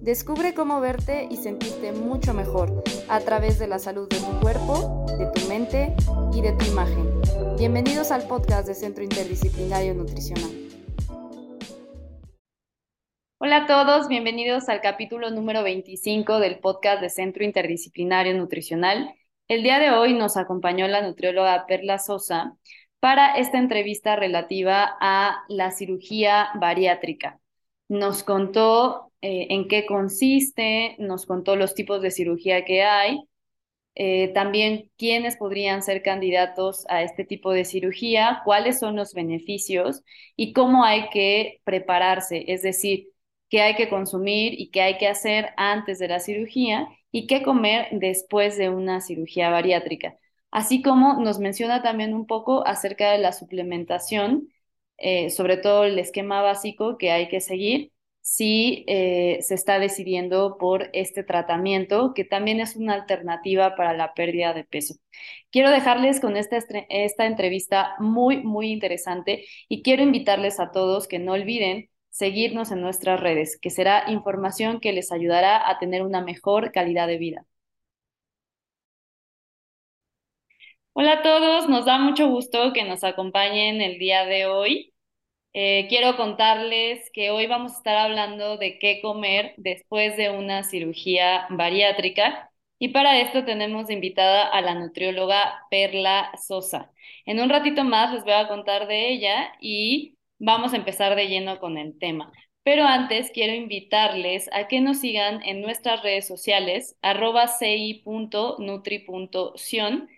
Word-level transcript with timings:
Descubre 0.00 0.54
cómo 0.54 0.80
verte 0.80 1.28
y 1.30 1.36
sentirte 1.36 1.92
mucho 1.92 2.32
mejor 2.32 2.82
a 3.10 3.20
través 3.20 3.58
de 3.58 3.66
la 3.66 3.78
salud 3.78 4.08
de 4.08 4.16
tu 4.16 4.40
cuerpo, 4.40 5.04
de 5.18 5.26
tu 5.26 5.46
mente 5.46 5.94
y 6.32 6.40
de 6.40 6.52
tu 6.52 6.64
imagen. 6.64 7.20
Bienvenidos 7.58 8.10
al 8.10 8.26
podcast 8.26 8.66
de 8.66 8.74
Centro 8.74 9.04
Interdisciplinario 9.04 9.92
Nutricional. 9.92 10.50
Hola 13.36 13.56
a 13.58 13.66
todos, 13.66 14.08
bienvenidos 14.08 14.70
al 14.70 14.80
capítulo 14.80 15.28
número 15.30 15.62
25 15.62 16.38
del 16.38 16.60
podcast 16.60 17.02
de 17.02 17.10
Centro 17.10 17.44
Interdisciplinario 17.44 18.32
Nutricional. 18.32 19.14
El 19.48 19.62
día 19.62 19.78
de 19.78 19.90
hoy 19.90 20.14
nos 20.14 20.38
acompañó 20.38 20.88
la 20.88 21.02
nutrióloga 21.02 21.66
Perla 21.66 21.98
Sosa 21.98 22.56
para 23.00 23.36
esta 23.36 23.58
entrevista 23.58 24.16
relativa 24.16 24.96
a 24.98 25.44
la 25.48 25.72
cirugía 25.72 26.48
bariátrica. 26.54 27.38
Nos 27.90 28.22
contó 28.22 29.09
eh, 29.22 29.48
en 29.50 29.68
qué 29.68 29.86
consiste, 29.86 30.96
nos 30.98 31.26
contó 31.26 31.56
los 31.56 31.74
tipos 31.74 32.02
de 32.02 32.10
cirugía 32.10 32.64
que 32.64 32.82
hay, 32.82 33.20
eh, 33.94 34.28
también 34.34 34.90
quiénes 34.96 35.36
podrían 35.36 35.82
ser 35.82 36.02
candidatos 36.02 36.86
a 36.88 37.02
este 37.02 37.24
tipo 37.24 37.52
de 37.52 37.64
cirugía, 37.64 38.40
cuáles 38.44 38.78
son 38.78 38.96
los 38.96 39.14
beneficios 39.14 40.02
y 40.36 40.52
cómo 40.52 40.84
hay 40.84 41.10
que 41.10 41.60
prepararse, 41.64 42.44
es 42.48 42.62
decir, 42.62 43.08
qué 43.48 43.62
hay 43.62 43.74
que 43.74 43.88
consumir 43.90 44.58
y 44.58 44.70
qué 44.70 44.82
hay 44.82 44.98
que 44.98 45.08
hacer 45.08 45.50
antes 45.56 45.98
de 45.98 46.08
la 46.08 46.20
cirugía 46.20 46.88
y 47.10 47.26
qué 47.26 47.42
comer 47.42 47.88
después 47.92 48.56
de 48.56 48.70
una 48.70 49.00
cirugía 49.00 49.50
bariátrica. 49.50 50.16
Así 50.50 50.82
como 50.82 51.20
nos 51.20 51.38
menciona 51.38 51.82
también 51.82 52.14
un 52.14 52.26
poco 52.26 52.66
acerca 52.66 53.10
de 53.12 53.18
la 53.18 53.32
suplementación, 53.32 54.48
eh, 54.98 55.30
sobre 55.30 55.56
todo 55.56 55.84
el 55.84 55.98
esquema 55.98 56.42
básico 56.42 56.96
que 56.98 57.10
hay 57.10 57.28
que 57.28 57.40
seguir 57.40 57.92
si 58.20 58.84
eh, 58.86 59.38
se 59.42 59.54
está 59.54 59.78
decidiendo 59.78 60.56
por 60.58 60.90
este 60.92 61.24
tratamiento, 61.24 62.12
que 62.14 62.24
también 62.24 62.60
es 62.60 62.76
una 62.76 62.94
alternativa 62.94 63.74
para 63.76 63.92
la 63.94 64.14
pérdida 64.14 64.52
de 64.54 64.64
peso. 64.64 64.94
Quiero 65.50 65.70
dejarles 65.70 66.20
con 66.20 66.36
esta, 66.36 66.58
esta 66.88 67.26
entrevista 67.26 67.94
muy, 67.98 68.38
muy 68.42 68.70
interesante 68.70 69.44
y 69.68 69.82
quiero 69.82 70.02
invitarles 70.02 70.60
a 70.60 70.70
todos 70.70 71.08
que 71.08 71.18
no 71.18 71.32
olviden 71.32 71.90
seguirnos 72.10 72.70
en 72.72 72.80
nuestras 72.82 73.20
redes, 73.20 73.58
que 73.60 73.70
será 73.70 74.04
información 74.10 74.80
que 74.80 74.92
les 74.92 75.12
ayudará 75.12 75.68
a 75.68 75.78
tener 75.78 76.02
una 76.02 76.22
mejor 76.22 76.72
calidad 76.72 77.06
de 77.06 77.18
vida. 77.18 77.46
Hola 80.92 81.14
a 81.14 81.22
todos, 81.22 81.68
nos 81.68 81.84
da 81.84 81.98
mucho 81.98 82.28
gusto 82.28 82.72
que 82.72 82.84
nos 82.84 83.02
acompañen 83.04 83.80
el 83.80 83.98
día 83.98 84.24
de 84.24 84.46
hoy. 84.46 84.92
Eh, 85.52 85.86
quiero 85.88 86.16
contarles 86.16 87.10
que 87.12 87.30
hoy 87.30 87.46
vamos 87.48 87.72
a 87.72 87.76
estar 87.78 87.96
hablando 87.96 88.56
de 88.56 88.78
qué 88.78 89.00
comer 89.02 89.54
después 89.56 90.16
de 90.16 90.30
una 90.30 90.62
cirugía 90.62 91.46
bariátrica 91.50 92.50
y 92.78 92.88
para 92.90 93.20
esto 93.20 93.44
tenemos 93.44 93.90
invitada 93.90 94.46
a 94.46 94.60
la 94.62 94.74
nutrióloga 94.74 95.66
Perla 95.70 96.30
Sosa. 96.40 96.92
En 97.26 97.40
un 97.40 97.50
ratito 97.50 97.82
más 97.84 98.12
les 98.12 98.22
voy 98.24 98.34
a 98.34 98.48
contar 98.48 98.86
de 98.86 99.10
ella 99.10 99.52
y 99.60 100.14
vamos 100.38 100.72
a 100.72 100.76
empezar 100.76 101.16
de 101.16 101.26
lleno 101.28 101.58
con 101.58 101.78
el 101.78 101.98
tema. 101.98 102.32
Pero 102.62 102.84
antes 102.84 103.30
quiero 103.32 103.54
invitarles 103.54 104.48
a 104.52 104.68
que 104.68 104.80
nos 104.80 105.00
sigan 105.00 105.42
en 105.42 105.60
nuestras 105.62 106.02
redes 106.02 106.26
sociales, 106.28 106.96
arroba 107.02 107.48
ci.nutri.sion. 107.48 110.08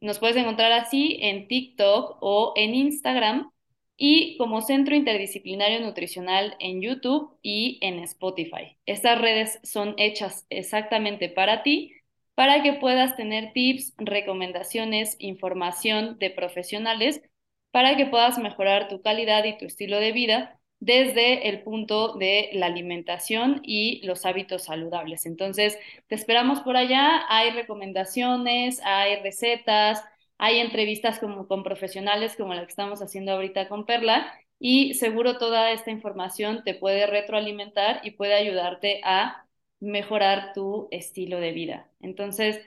Nos 0.00 0.18
puedes 0.18 0.36
encontrar 0.36 0.72
así 0.72 1.18
en 1.20 1.46
TikTok 1.46 2.16
o 2.20 2.52
en 2.56 2.74
Instagram 2.74 3.51
y 3.96 4.36
como 4.38 4.62
Centro 4.62 4.94
Interdisciplinario 4.94 5.80
Nutricional 5.80 6.56
en 6.58 6.82
YouTube 6.82 7.38
y 7.42 7.78
en 7.82 7.98
Spotify. 8.00 8.76
Estas 8.86 9.20
redes 9.20 9.60
son 9.62 9.94
hechas 9.98 10.46
exactamente 10.50 11.28
para 11.28 11.62
ti, 11.62 11.92
para 12.34 12.62
que 12.62 12.74
puedas 12.74 13.16
tener 13.16 13.52
tips, 13.52 13.94
recomendaciones, 13.98 15.16
información 15.18 16.18
de 16.18 16.30
profesionales, 16.30 17.22
para 17.70 17.96
que 17.96 18.06
puedas 18.06 18.38
mejorar 18.38 18.88
tu 18.88 19.02
calidad 19.02 19.44
y 19.44 19.56
tu 19.58 19.66
estilo 19.66 19.98
de 19.98 20.12
vida 20.12 20.58
desde 20.80 21.48
el 21.48 21.62
punto 21.62 22.14
de 22.14 22.50
la 22.54 22.66
alimentación 22.66 23.60
y 23.62 24.04
los 24.04 24.26
hábitos 24.26 24.64
saludables. 24.64 25.26
Entonces, 25.26 25.78
te 26.08 26.16
esperamos 26.16 26.60
por 26.60 26.76
allá. 26.76 27.24
Hay 27.28 27.50
recomendaciones, 27.50 28.80
hay 28.84 29.22
recetas, 29.22 30.02
hay 30.38 30.58
entrevistas 30.60 31.18
como, 31.18 31.46
con 31.48 31.62
profesionales 31.62 32.36
como 32.36 32.54
la 32.54 32.62
que 32.62 32.70
estamos 32.70 33.02
haciendo 33.02 33.32
ahorita 33.32 33.68
con 33.68 33.86
Perla 33.86 34.32
y 34.58 34.94
seguro 34.94 35.38
toda 35.38 35.72
esta 35.72 35.90
información 35.90 36.62
te 36.64 36.74
puede 36.74 37.06
retroalimentar 37.06 38.00
y 38.04 38.12
puede 38.12 38.34
ayudarte 38.34 39.00
a 39.04 39.46
mejorar 39.80 40.52
tu 40.54 40.88
estilo 40.92 41.40
de 41.40 41.52
vida. 41.52 41.90
Entonces, 42.00 42.60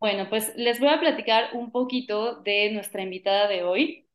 bueno, 0.00 0.28
pues 0.30 0.54
les 0.56 0.80
voy 0.80 0.88
a 0.88 1.00
platicar 1.00 1.50
un 1.54 1.70
poquito 1.70 2.36
de 2.36 2.70
nuestra 2.72 3.02
invitada 3.02 3.48
de 3.48 3.62
hoy. 3.62 4.06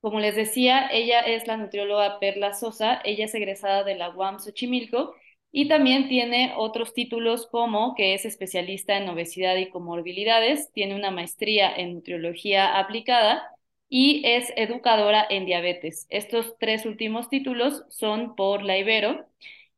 Como 0.00 0.20
les 0.20 0.36
decía, 0.36 0.88
ella 0.92 1.20
es 1.20 1.46
la 1.46 1.56
nutrióloga 1.56 2.20
Perla 2.20 2.54
Sosa, 2.54 3.00
ella 3.04 3.24
es 3.24 3.34
egresada 3.34 3.82
de 3.84 3.96
la 3.96 4.10
UAM 4.10 4.38
Xochimilco 4.38 5.14
y 5.58 5.68
también 5.68 6.06
tiene 6.10 6.52
otros 6.58 6.92
títulos 6.92 7.46
como 7.46 7.94
que 7.94 8.12
es 8.12 8.26
especialista 8.26 8.98
en 8.98 9.08
obesidad 9.08 9.56
y 9.56 9.70
comorbilidades, 9.70 10.70
tiene 10.74 10.94
una 10.94 11.10
maestría 11.10 11.74
en 11.74 11.94
nutriología 11.94 12.78
aplicada 12.78 13.42
y 13.88 14.20
es 14.26 14.52
educadora 14.56 15.26
en 15.30 15.46
diabetes. 15.46 16.06
Estos 16.10 16.56
tres 16.60 16.84
últimos 16.84 17.30
títulos 17.30 17.84
son 17.88 18.36
por 18.36 18.62
la 18.64 18.76
Ibero 18.76 19.24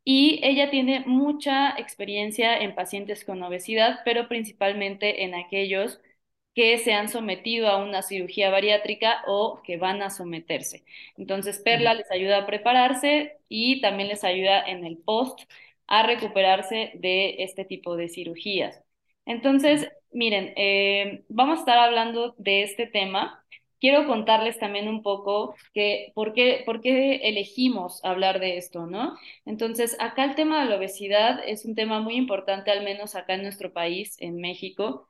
y 0.02 0.40
ella 0.42 0.68
tiene 0.70 1.04
mucha 1.06 1.78
experiencia 1.78 2.58
en 2.58 2.74
pacientes 2.74 3.24
con 3.24 3.40
obesidad, 3.44 4.00
pero 4.04 4.26
principalmente 4.26 5.22
en 5.22 5.36
aquellos 5.36 6.00
que 6.56 6.78
se 6.78 6.92
han 6.92 7.08
sometido 7.08 7.68
a 7.68 7.76
una 7.84 8.02
cirugía 8.02 8.50
bariátrica 8.50 9.22
o 9.28 9.62
que 9.62 9.76
van 9.76 10.02
a 10.02 10.10
someterse. 10.10 10.84
Entonces, 11.16 11.58
Perla 11.60 11.94
les 11.94 12.10
ayuda 12.10 12.38
a 12.38 12.46
prepararse 12.46 13.38
y 13.48 13.80
también 13.80 14.08
les 14.08 14.24
ayuda 14.24 14.60
en 14.66 14.84
el 14.84 14.96
post 14.98 15.42
a 15.88 16.04
recuperarse 16.06 16.92
de 16.94 17.36
este 17.42 17.64
tipo 17.64 17.96
de 17.96 18.08
cirugías. 18.08 18.82
Entonces, 19.26 19.88
miren, 20.12 20.52
eh, 20.56 21.24
vamos 21.28 21.58
a 21.58 21.60
estar 21.60 21.78
hablando 21.78 22.34
de 22.38 22.62
este 22.62 22.86
tema. 22.86 23.44
Quiero 23.80 24.06
contarles 24.06 24.58
también 24.58 24.88
un 24.88 25.02
poco 25.02 25.54
que, 25.72 26.12
por, 26.14 26.32
qué, 26.34 26.62
por 26.66 26.80
qué 26.80 27.16
elegimos 27.28 28.04
hablar 28.04 28.40
de 28.40 28.58
esto, 28.58 28.86
¿no? 28.86 29.16
Entonces, 29.44 29.96
acá 30.00 30.24
el 30.24 30.34
tema 30.34 30.62
de 30.62 30.70
la 30.70 30.76
obesidad 30.76 31.40
es 31.46 31.64
un 31.64 31.74
tema 31.74 32.00
muy 32.00 32.16
importante, 32.16 32.70
al 32.70 32.84
menos 32.84 33.14
acá 33.14 33.34
en 33.34 33.42
nuestro 33.42 33.72
país, 33.72 34.16
en 34.20 34.36
México, 34.40 35.08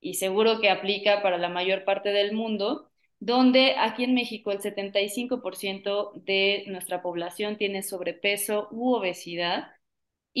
y 0.00 0.14
seguro 0.14 0.60
que 0.60 0.70
aplica 0.70 1.22
para 1.22 1.38
la 1.38 1.48
mayor 1.48 1.84
parte 1.84 2.10
del 2.10 2.32
mundo, 2.32 2.90
donde 3.20 3.74
aquí 3.78 4.04
en 4.04 4.14
México 4.14 4.52
el 4.52 4.60
75% 4.60 6.12
de 6.14 6.64
nuestra 6.68 7.02
población 7.02 7.56
tiene 7.56 7.82
sobrepeso 7.82 8.68
u 8.70 8.94
obesidad 8.94 9.68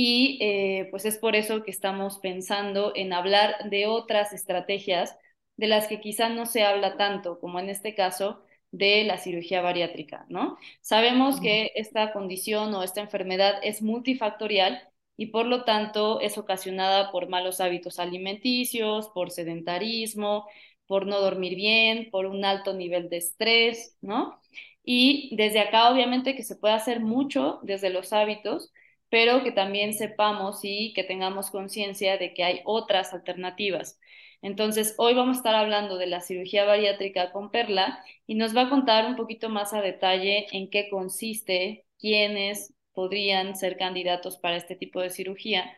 y 0.00 0.38
eh, 0.40 0.86
pues 0.92 1.04
es 1.06 1.18
por 1.18 1.34
eso 1.34 1.64
que 1.64 1.72
estamos 1.72 2.20
pensando 2.20 2.92
en 2.94 3.12
hablar 3.12 3.68
de 3.68 3.88
otras 3.88 4.32
estrategias 4.32 5.16
de 5.56 5.66
las 5.66 5.88
que 5.88 6.00
quizá 6.00 6.28
no 6.28 6.46
se 6.46 6.62
habla 6.62 6.96
tanto, 6.96 7.40
como 7.40 7.58
en 7.58 7.68
este 7.68 7.96
caso 7.96 8.40
de 8.70 9.02
la 9.02 9.18
cirugía 9.18 9.60
bariátrica, 9.60 10.24
¿no? 10.28 10.56
Sabemos 10.82 11.40
que 11.40 11.72
esta 11.74 12.12
condición 12.12 12.72
o 12.74 12.84
esta 12.84 13.00
enfermedad 13.00 13.54
es 13.64 13.82
multifactorial 13.82 14.88
y 15.16 15.26
por 15.26 15.46
lo 15.46 15.64
tanto 15.64 16.20
es 16.20 16.38
ocasionada 16.38 17.10
por 17.10 17.28
malos 17.28 17.60
hábitos 17.60 17.98
alimenticios, 17.98 19.08
por 19.08 19.32
sedentarismo, 19.32 20.46
por 20.86 21.06
no 21.06 21.20
dormir 21.20 21.56
bien, 21.56 22.08
por 22.12 22.26
un 22.26 22.44
alto 22.44 22.72
nivel 22.72 23.08
de 23.08 23.16
estrés, 23.16 23.96
¿no? 24.00 24.38
Y 24.84 25.34
desde 25.34 25.58
acá 25.58 25.90
obviamente 25.90 26.36
que 26.36 26.44
se 26.44 26.54
puede 26.54 26.74
hacer 26.74 27.00
mucho 27.00 27.58
desde 27.64 27.90
los 27.90 28.12
hábitos, 28.12 28.72
pero 29.10 29.42
que 29.42 29.52
también 29.52 29.94
sepamos 29.94 30.60
y 30.62 30.92
que 30.94 31.04
tengamos 31.04 31.50
conciencia 31.50 32.18
de 32.18 32.34
que 32.34 32.44
hay 32.44 32.60
otras 32.64 33.12
alternativas. 33.14 33.98
Entonces, 34.42 34.94
hoy 34.98 35.14
vamos 35.14 35.36
a 35.36 35.40
estar 35.40 35.54
hablando 35.54 35.96
de 35.98 36.06
la 36.06 36.20
cirugía 36.20 36.64
bariátrica 36.64 37.32
con 37.32 37.50
Perla 37.50 38.04
y 38.26 38.34
nos 38.36 38.56
va 38.56 38.62
a 38.62 38.70
contar 38.70 39.06
un 39.06 39.16
poquito 39.16 39.48
más 39.48 39.72
a 39.72 39.80
detalle 39.82 40.46
en 40.52 40.70
qué 40.70 40.88
consiste, 40.90 41.86
quiénes 41.98 42.74
podrían 42.92 43.56
ser 43.56 43.76
candidatos 43.76 44.38
para 44.38 44.56
este 44.56 44.76
tipo 44.76 45.00
de 45.00 45.10
cirugía 45.10 45.72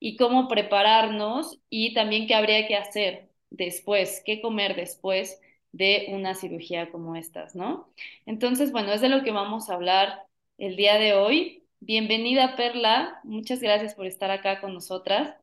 y 0.00 0.16
cómo 0.16 0.48
prepararnos 0.48 1.58
y 1.70 1.94
también 1.94 2.26
qué 2.26 2.34
habría 2.34 2.66
que 2.66 2.76
hacer 2.76 3.30
después, 3.50 4.22
qué 4.24 4.40
comer 4.40 4.76
después 4.76 5.40
de 5.72 6.06
una 6.10 6.34
cirugía 6.34 6.90
como 6.90 7.16
estas, 7.16 7.54
¿no? 7.54 7.92
Entonces, 8.26 8.72
bueno, 8.72 8.92
es 8.92 9.00
de 9.00 9.08
lo 9.08 9.22
que 9.22 9.32
vamos 9.32 9.68
a 9.70 9.74
hablar 9.74 10.26
el 10.58 10.76
día 10.76 10.98
de 10.98 11.14
hoy. 11.14 11.57
Bienvenida, 11.80 12.54
Perla. 12.54 13.18
Muchas 13.24 13.58
gracias 13.60 13.94
por 13.96 14.06
estar 14.06 14.30
acá 14.30 14.60
con 14.60 14.74
nosotras. 14.74 15.34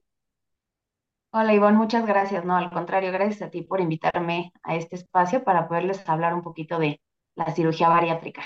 Hola, 1.32 1.54
Ivonne, 1.54 1.78
muchas 1.78 2.04
gracias. 2.08 2.44
No, 2.46 2.56
al 2.58 2.72
contrario, 2.72 3.12
gracias 3.12 3.42
a 3.44 3.52
ti 3.52 3.62
por 3.62 3.80
invitarme 3.82 4.52
a 4.64 4.76
este 4.76 4.96
espacio 4.96 5.44
para 5.44 5.68
poderles 5.68 6.08
hablar 6.10 6.34
un 6.34 6.42
poquito 6.42 6.80
de 6.80 7.00
la 7.36 7.54
cirugía 7.54 7.90
bariátrica. 7.90 8.44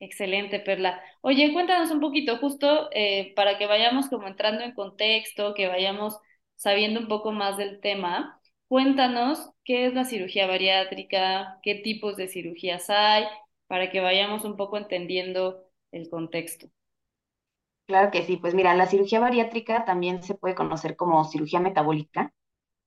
Excelente, 0.00 0.60
Perla. 0.60 1.02
Oye, 1.22 1.52
cuéntanos 1.52 1.90
un 1.90 2.00
poquito, 2.00 2.36
justo 2.38 2.88
eh, 2.92 3.32
para 3.34 3.58
que 3.58 3.66
vayamos 3.66 4.08
como 4.08 4.28
entrando 4.28 4.62
en 4.62 4.72
contexto, 4.74 5.54
que 5.54 5.66
vayamos 5.66 6.18
sabiendo 6.56 7.00
un 7.00 7.08
poco 7.08 7.32
más 7.32 7.56
del 7.56 7.80
tema. 7.80 8.40
Cuéntanos 8.68 9.50
qué 9.64 9.86
es 9.86 9.94
la 9.94 10.04
cirugía 10.04 10.46
bariátrica, 10.46 11.58
qué 11.62 11.74
tipos 11.76 12.16
de 12.16 12.28
cirugías 12.28 12.90
hay, 12.90 13.24
para 13.66 13.90
que 13.90 14.00
vayamos 14.00 14.44
un 14.44 14.56
poco 14.56 14.76
entendiendo 14.78 15.64
el 15.92 16.08
contexto. 16.10 16.68
Claro 17.86 18.10
que 18.10 18.22
sí, 18.24 18.36
pues 18.36 18.54
mira, 18.54 18.74
la 18.74 18.86
cirugía 18.86 19.18
bariátrica 19.20 19.84
también 19.84 20.22
se 20.22 20.34
puede 20.34 20.54
conocer 20.54 20.94
como 20.96 21.24
cirugía 21.24 21.58
metabólica 21.60 22.32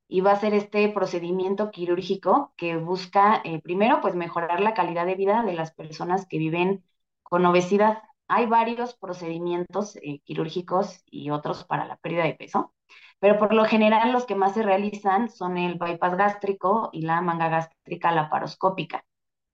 y 0.08 0.22
va 0.22 0.34
a 0.34 0.40
ser 0.40 0.54
este 0.54 0.90
procedimiento 0.90 1.72
quirúrgico 1.72 2.54
que 2.58 2.78
busca 2.78 3.42
eh, 3.46 3.62
primero 3.62 4.02
pues 4.02 4.16
mejorar 4.16 4.62
la 4.62 4.74
calidad 4.76 5.06
de 5.08 5.16
vida 5.16 5.44
de 5.44 5.54
las 5.54 5.74
personas 5.74 6.28
que 6.28 6.38
viven 6.40 6.84
con 7.24 7.46
obesidad. 7.46 8.04
Hay 8.28 8.46
varios 8.48 8.96
procedimientos 8.96 9.98
eh, 9.98 10.22
quirúrgicos 10.26 11.04
y 11.08 11.32
otros 11.32 11.66
para 11.66 11.86
la 11.86 11.98
pérdida 11.98 12.24
de 12.26 12.36
peso, 12.36 12.74
pero 13.20 13.40
por 13.40 13.54
lo 13.54 13.66
general 13.66 14.12
los 14.14 14.26
que 14.26 14.36
más 14.36 14.54
se 14.54 14.64
realizan 14.64 15.30
son 15.30 15.58
el 15.58 15.76
bypass 15.80 16.18
gástrico 16.18 16.90
y 16.94 17.02
la 17.04 17.22
manga 17.22 17.50
gástrica 17.50 18.12
laparoscópica. 18.12 19.06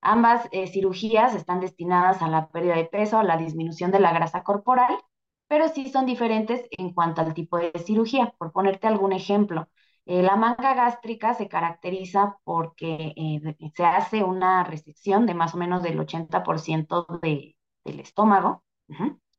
Ambas 0.02 0.48
eh, 0.52 0.68
cirugías 0.68 1.36
están 1.36 1.60
destinadas 1.60 2.22
a 2.22 2.28
la 2.30 2.50
pérdida 2.50 2.76
de 2.76 2.86
peso, 2.86 3.18
a 3.20 3.24
la 3.24 3.38
disminución 3.38 3.92
de 3.92 4.00
la 4.00 4.14
grasa 4.14 4.44
corporal, 4.44 4.98
pero 5.48 5.70
sí 5.70 5.90
son 5.90 6.06
diferentes 6.06 6.68
en 6.72 6.94
cuanto 6.94 7.22
al 7.22 7.34
tipo 7.34 7.58
de 7.58 7.72
cirugía. 7.86 8.34
Por 8.38 8.52
ponerte 8.52 8.88
algún 8.88 9.14
ejemplo, 9.14 9.70
eh, 10.06 10.22
la 10.24 10.36
manga 10.36 10.74
gástrica 10.74 11.34
se 11.34 11.48
caracteriza 11.50 12.38
porque 12.44 13.14
eh, 13.16 13.56
se 13.76 13.86
hace 13.86 14.24
una 14.24 14.64
resección 14.64 15.26
de 15.26 15.34
más 15.34 15.54
o 15.54 15.58
menos 15.58 15.84
del 15.84 16.00
80% 16.00 17.06
de, 17.22 17.58
del 17.84 18.00
estómago, 18.00 18.64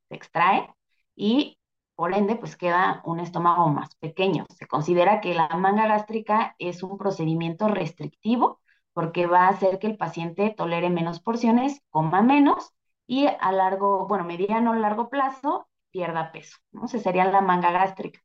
se 0.08 0.14
extrae 0.14 0.68
y 1.16 1.58
por 1.94 2.14
ende 2.14 2.36
pues 2.36 2.56
queda 2.56 3.02
un 3.04 3.20
estómago 3.20 3.68
más 3.68 3.94
pequeño. 3.96 4.46
Se 4.54 4.66
considera 4.66 5.20
que 5.20 5.34
la 5.34 5.48
manga 5.48 5.86
gástrica 5.88 6.54
es 6.58 6.82
un 6.82 6.96
procedimiento 6.98 7.68
restrictivo 7.68 8.60
porque 8.98 9.28
va 9.28 9.44
a 9.44 9.50
hacer 9.50 9.78
que 9.78 9.86
el 9.86 9.96
paciente 9.96 10.52
tolere 10.56 10.90
menos 10.90 11.20
porciones, 11.20 11.80
coma 11.88 12.20
menos 12.20 12.74
y 13.06 13.28
a 13.28 13.52
largo, 13.52 14.08
bueno, 14.08 14.24
mediano 14.24 14.72
o 14.72 14.74
largo 14.74 15.08
plazo 15.08 15.68
pierda 15.92 16.32
peso, 16.32 16.56
¿no? 16.72 16.88
Se 16.88 16.98
sería 16.98 17.24
la 17.26 17.40
manga 17.40 17.70
gástrica. 17.70 18.18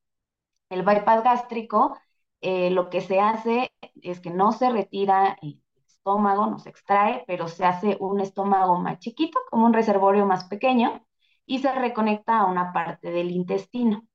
El 0.70 0.82
bypass 0.82 1.24
gástrico, 1.24 1.96
eh, 2.42 2.72
lo 2.72 2.90
que 2.90 3.02
se 3.02 3.20
hace 3.20 3.72
es 4.02 4.20
que 4.20 4.32
no 4.32 4.52
se 4.52 4.72
retira 4.72 5.38
el 5.44 5.62
estómago, 5.88 6.48
no 6.48 6.58
se 6.58 6.70
extrae, 6.72 7.24
pero 7.28 7.48
se 7.48 7.66
hace 7.66 7.96
un 8.00 8.20
estómago 8.20 8.80
más 8.80 8.98
chiquito, 8.98 9.38
como 9.52 9.68
un 9.68 9.74
reservorio 9.74 10.26
más 10.26 10.46
pequeño, 10.46 11.06
y 11.46 11.60
se 11.60 11.72
reconecta 11.72 12.40
a 12.40 12.46
una 12.46 12.74
parte 12.74 13.12
del 13.12 13.30
intestino. 13.30 14.08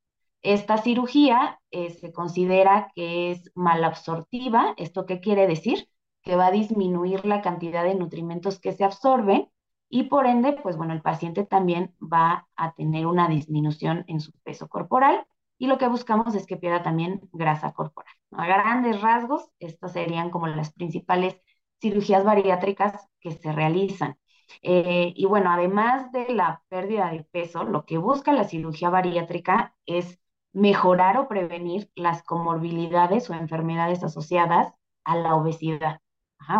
Esta 0.43 0.79
cirugía 0.79 1.61
eh, 1.71 1.91
se 1.91 2.13
considera 2.13 2.91
que 2.97 3.31
es 3.31 3.53
malabsortiva. 3.55 4.75
¿Esto 4.77 5.07
qué 5.07 5.21
quiere 5.21 5.47
decir? 5.47 5.89
Que 6.29 6.37
va 6.37 6.47
a 6.49 6.51
disminuir 6.51 7.25
la 7.25 7.41
cantidad 7.43 7.85
de 7.85 7.95
nutrimentos 7.95 8.61
que 8.61 8.73
se 8.73 8.85
absorben 8.85 9.49
y 9.89 10.05
por 10.05 10.27
ende, 10.27 10.53
pues 10.53 10.77
bueno, 10.77 10.93
el 10.93 11.01
paciente 11.01 11.45
también 11.47 11.95
va 12.01 12.47
a 12.57 12.75
tener 12.75 13.07
una 13.07 13.29
disminución 13.29 14.05
en 14.09 14.21
su 14.21 14.33
peso 14.43 14.69
corporal 14.69 15.27
y 15.57 15.67
lo 15.69 15.79
que 15.79 15.89
buscamos 15.89 16.35
es 16.35 16.47
que 16.47 16.59
pierda 16.59 16.83
también 16.83 17.29
grasa 17.33 17.73
corporal. 17.73 18.13
A 18.33 18.47
grandes 18.47 19.01
rasgos, 19.01 19.51
estas 19.59 19.93
serían 19.93 20.31
como 20.31 20.47
las 20.49 20.73
principales 20.73 21.41
cirugías 21.81 22.25
bariátricas 22.25 23.09
que 23.21 23.33
se 23.33 23.53
realizan. 23.53 24.19
Eh, 24.63 25.13
y 25.17 25.25
bueno, 25.27 25.51
además 25.51 26.13
de 26.13 26.29
la 26.35 26.63
pérdida 26.69 27.11
de 27.11 27.25
peso, 27.25 27.65
lo 27.65 27.85
que 27.87 27.99
busca 27.99 28.33
la 28.33 28.45
cirugía 28.45 28.91
bariátrica 28.91 29.75
es 29.87 30.19
mejorar 30.53 31.17
o 31.19 31.29
prevenir 31.29 31.91
las 31.95 32.23
comorbilidades 32.23 33.31
o 33.31 33.35
enfermedades 33.35 34.05
asociadas 34.05 34.75
a 35.05 35.17
la 35.17 35.35
obesidad. 35.37 36.01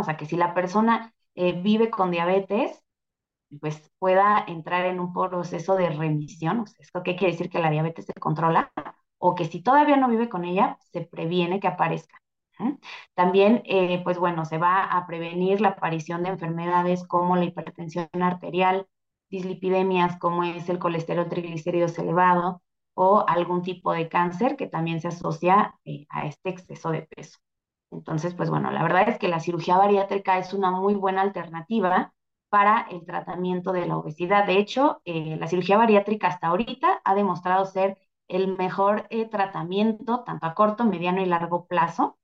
O 0.01 0.03
sea, 0.03 0.17
que 0.17 0.27
si 0.27 0.37
la 0.37 0.55
persona 0.55 1.13
eh, 1.35 1.53
vive 1.61 1.91
con 1.91 2.11
diabetes, 2.11 2.83
pues 3.61 3.91
pueda 3.99 4.45
entrar 4.47 4.87
en 4.87 5.01
un 5.01 5.13
proceso 5.13 5.77
de 5.77 5.91
remisión. 5.91 6.61
O 6.61 6.67
sea, 6.67 6.77
¿Esto 6.81 7.03
qué 7.03 7.17
quiere 7.17 7.33
decir? 7.33 7.51
Que 7.51 7.61
la 7.61 7.71
diabetes 7.71 8.07
se 8.07 8.15
controla 8.21 8.73
o 9.19 9.35
que 9.35 9.47
si 9.47 9.63
todavía 9.63 9.97
no 9.97 10.09
vive 10.09 10.29
con 10.29 10.45
ella, 10.45 10.79
se 10.93 11.03
previene 11.03 11.61
que 11.61 11.69
aparezca. 11.69 12.19
También, 13.15 13.63
eh, 13.67 14.01
pues 14.05 14.19
bueno, 14.19 14.45
se 14.45 14.59
va 14.59 14.85
a 14.85 15.07
prevenir 15.07 15.61
la 15.61 15.71
aparición 15.71 16.23
de 16.23 16.31
enfermedades 16.31 17.07
como 17.07 17.37
la 17.37 17.45
hipertensión 17.45 18.09
arterial, 18.21 18.87
dislipidemias 19.31 20.19
como 20.19 20.45
es 20.45 20.69
el 20.69 20.79
colesterol 20.79 21.29
triglicéridos 21.29 21.99
elevado 21.99 22.63
o 22.95 23.25
algún 23.29 23.63
tipo 23.63 23.93
de 23.93 24.09
cáncer 24.09 24.57
que 24.57 24.67
también 24.67 25.01
se 25.01 25.09
asocia 25.09 25.75
eh, 25.85 26.07
a 26.11 26.27
este 26.27 26.51
exceso 26.51 26.91
de 26.91 27.03
peso. 27.03 27.39
Entonces, 27.91 28.35
pues 28.35 28.51
bueno, 28.51 28.71
la 28.71 28.83
verdad 28.83 29.09
es 29.09 29.19
que 29.19 29.29
la 29.29 29.41
cirugía 29.41 29.77
bariátrica 29.79 30.39
es 30.39 30.53
una 30.53 30.71
muy 30.71 30.95
buena 30.95 31.23
alternativa 31.23 32.13
para 32.51 32.87
el 32.91 33.05
tratamiento 33.05 33.73
de 33.73 33.87
la 33.87 33.97
obesidad. 33.97 34.47
De 34.47 34.59
hecho, 34.59 35.01
eh, 35.05 35.37
la 35.39 35.49
cirugía 35.49 35.77
bariátrica 35.79 36.29
hasta 36.29 36.49
ahorita 36.49 37.01
ha 37.05 37.15
demostrado 37.15 37.65
ser 37.67 37.99
el 38.29 38.57
mejor 38.57 39.07
eh, 39.11 39.27
tratamiento, 39.29 40.23
tanto 40.25 40.47
a 40.47 40.55
corto, 40.55 40.85
mediano 40.85 41.23
y 41.23 41.27
largo 41.27 41.67
plazo, 41.67 42.19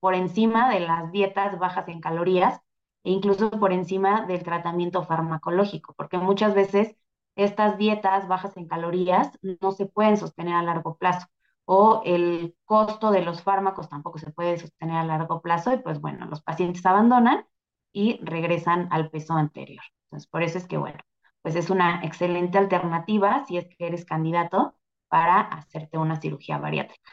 por 0.00 0.14
encima 0.14 0.70
de 0.72 0.80
las 0.80 1.10
dietas 1.12 1.58
bajas 1.58 1.88
en 1.88 2.00
calorías 2.00 2.60
e 3.04 3.10
incluso 3.12 3.50
por 3.50 3.72
encima 3.72 4.26
del 4.26 4.42
tratamiento 4.42 5.04
farmacológico, 5.04 5.94
porque 5.94 6.18
muchas 6.18 6.54
veces 6.54 6.96
estas 7.36 7.78
dietas 7.78 8.28
bajas 8.28 8.56
en 8.56 8.66
calorías 8.68 9.32
no 9.60 9.72
se 9.72 9.86
pueden 9.86 10.16
sostener 10.16 10.54
a 10.54 10.62
largo 10.62 10.96
plazo 10.96 11.26
o 11.70 12.02
el 12.06 12.56
costo 12.64 13.10
de 13.10 13.22
los 13.22 13.42
fármacos 13.42 13.90
tampoco 13.90 14.18
se 14.18 14.32
puede 14.32 14.58
sostener 14.58 14.96
a 14.96 15.04
largo 15.04 15.42
plazo 15.42 15.72
y 15.74 15.78
pues 15.78 16.00
bueno, 16.00 16.26
los 16.26 16.42
pacientes 16.42 16.84
abandonan 16.86 17.46
y 17.92 18.18
regresan 18.24 18.88
al 18.90 19.10
peso 19.10 19.34
anterior. 19.34 19.82
Entonces, 20.06 20.28
por 20.30 20.42
eso 20.42 20.58
es 20.58 20.66
que, 20.66 20.78
bueno, 20.78 20.98
pues 21.42 21.56
es 21.56 21.70
una 21.70 22.02
excelente 22.04 22.58
alternativa 22.58 23.44
si 23.46 23.58
es 23.58 23.66
que 23.76 23.86
eres 23.88 24.06
candidato 24.06 24.76
para 25.08 25.40
hacerte 25.42 25.98
una 25.98 26.20
cirugía 26.20 26.58
bariátrica. 26.58 27.12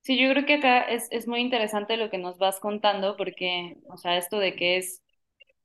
Sí, 0.00 0.18
yo 0.20 0.30
creo 0.32 0.46
que 0.46 0.54
acá 0.54 0.82
es, 0.82 1.08
es 1.10 1.28
muy 1.28 1.40
interesante 1.40 1.96
lo 1.98 2.10
que 2.10 2.18
nos 2.18 2.38
vas 2.38 2.60
contando 2.60 3.16
porque, 3.16 3.76
o 3.90 3.98
sea, 3.98 4.16
esto 4.16 4.38
de 4.38 4.56
que 4.56 4.78
es 4.78 5.02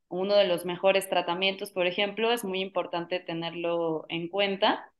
uno 0.10 0.36
de 0.36 0.46
los 0.48 0.66
mejores 0.66 1.10
tratamientos, 1.10 1.72
por 1.72 1.88
ejemplo, 1.88 2.32
es 2.34 2.46
muy 2.46 2.62
importante 2.62 3.20
tenerlo 3.22 4.06
en 4.10 4.30
cuenta. 4.30 4.93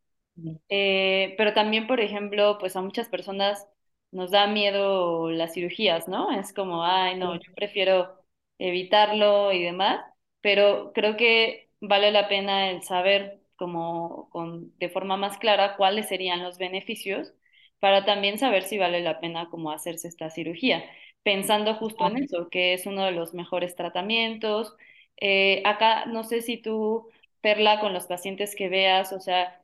Eh, 0.70 1.36
pero 1.38 1.54
también, 1.54 1.88
por 1.88 2.00
ejemplo, 2.02 2.58
pues 2.60 2.76
a 2.76 2.82
muchas 2.82 3.10
personas 3.10 3.68
nos 4.12 4.32
da 4.32 4.48
miedo 4.48 5.30
las 5.32 5.54
cirugías, 5.54 6.08
¿no? 6.08 6.32
Es 6.40 6.54
como, 6.54 6.84
ay, 6.86 7.18
no, 7.18 7.36
yo 7.36 7.54
prefiero 7.56 8.20
evitarlo 8.58 9.52
y 9.52 9.64
demás, 9.64 10.04
pero 10.42 10.92
creo 10.94 11.18
que 11.18 11.70
vale 11.82 12.12
la 12.12 12.28
pena 12.30 12.70
el 12.72 12.82
saber 12.84 13.42
como 13.56 14.30
con, 14.30 14.78
de 14.80 14.90
forma 14.90 15.18
más 15.18 15.38
clara 15.38 15.76
cuáles 15.78 16.08
serían 16.08 16.44
los 16.44 16.58
beneficios 16.58 17.34
para 17.80 18.06
también 18.06 18.38
saber 18.40 18.64
si 18.64 18.78
vale 18.78 19.02
la 19.02 19.20
pena 19.20 19.50
como 19.50 19.72
hacerse 19.72 20.08
esta 20.08 20.30
cirugía, 20.30 20.84
pensando 21.24 21.76
justo 21.76 22.08
en 22.08 22.18
eso, 22.24 22.50
que 22.50 22.74
es 22.74 22.86
uno 22.86 23.06
de 23.06 23.12
los 23.12 23.34
mejores 23.34 23.76
tratamientos. 23.76 24.76
Eh, 25.18 25.62
acá, 25.66 26.06
no 26.06 26.24
sé 26.24 26.42
si 26.42 26.58
tú, 26.58 27.10
Perla, 27.42 27.80
con 27.80 27.94
los 27.94 28.06
pacientes 28.08 28.56
que 28.56 28.70
veas, 28.70 29.12
o 29.14 29.20
sea, 29.20 29.62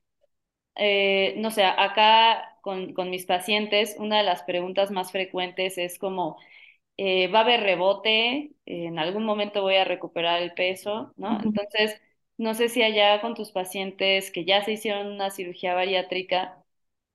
eh, 0.76 1.36
no 1.38 1.52
sé, 1.52 1.64
acá 1.64 2.58
con, 2.62 2.94
con, 2.94 3.10
mis 3.10 3.26
pacientes, 3.26 3.96
una 4.00 4.18
de 4.20 4.24
las 4.24 4.44
preguntas 4.44 4.92
más 4.92 5.12
frecuentes 5.12 5.78
es 5.78 6.00
como, 6.00 6.38
eh, 6.98 7.28
¿va 7.30 7.40
a 7.40 7.44
haber 7.44 7.62
rebote? 7.62 8.52
¿En 8.66 9.00
algún 9.00 9.26
momento 9.26 9.62
voy 9.62 9.76
a 9.76 9.86
recuperar 9.86 10.42
el 10.42 10.54
peso? 10.54 11.14
¿No? 11.18 11.40
Entonces, 11.44 12.02
no 12.38 12.54
sé 12.56 12.70
si 12.70 12.84
allá 12.84 13.22
con 13.22 13.36
tus 13.36 13.52
pacientes 13.52 14.32
que 14.32 14.46
ya 14.46 14.64
se 14.64 14.74
hicieron 14.74 15.08
una 15.08 15.30
cirugía 15.32 15.74
bariátrica, 15.76 16.64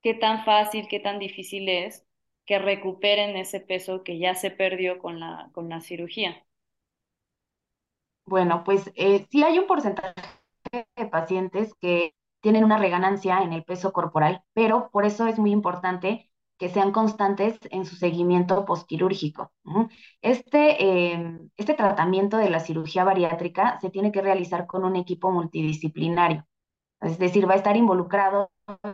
qué 0.01 0.13
tan 0.13 0.45
fácil, 0.45 0.87
qué 0.89 0.99
tan 0.99 1.19
difícil 1.19 1.69
es 1.69 2.05
que 2.45 2.59
recuperen 2.59 3.35
ese 3.37 3.59
peso 3.59 4.03
que 4.03 4.19
ya 4.19 4.35
se 4.35 4.51
perdió 4.51 4.99
con 4.99 5.19
la, 5.19 5.49
con 5.53 5.69
la 5.69 5.81
cirugía. 5.81 6.45
Bueno, 8.25 8.63
pues 8.63 8.91
eh, 8.95 9.27
sí 9.29 9.43
hay 9.43 9.59
un 9.59 9.67
porcentaje 9.67 10.15
de 10.73 11.05
pacientes 11.05 11.73
que 11.79 12.14
tienen 12.45 12.63
una 12.63 12.77
reganancia 12.77 13.39
en 13.41 13.53
el 13.53 13.63
peso 13.63 13.91
corporal, 13.91 14.43
pero 14.53 14.91
por 14.91 15.03
eso 15.03 15.25
es 15.25 15.39
muy 15.39 15.49
importante 15.49 16.29
que 16.59 16.69
sean 16.69 16.91
constantes 16.91 17.57
en 17.71 17.85
su 17.85 17.95
seguimiento 17.95 18.65
postquirúrgico. 18.65 19.51
Este, 20.21 21.11
em, 21.11 21.49
este 21.57 21.73
tratamiento 21.73 22.37
de 22.37 22.51
la 22.51 22.59
cirugía 22.59 23.03
bariátrica 23.03 23.79
se 23.81 23.89
tiene 23.89 24.11
que 24.11 24.21
realizar 24.21 24.67
con 24.67 24.85
un 24.85 24.95
equipo 24.95 25.31
multidisciplinario, 25.31 26.45
es 27.01 27.17
decir, 27.17 27.49
va 27.49 27.53
a 27.53 27.57
estar 27.57 27.77
involucrado 27.77 28.51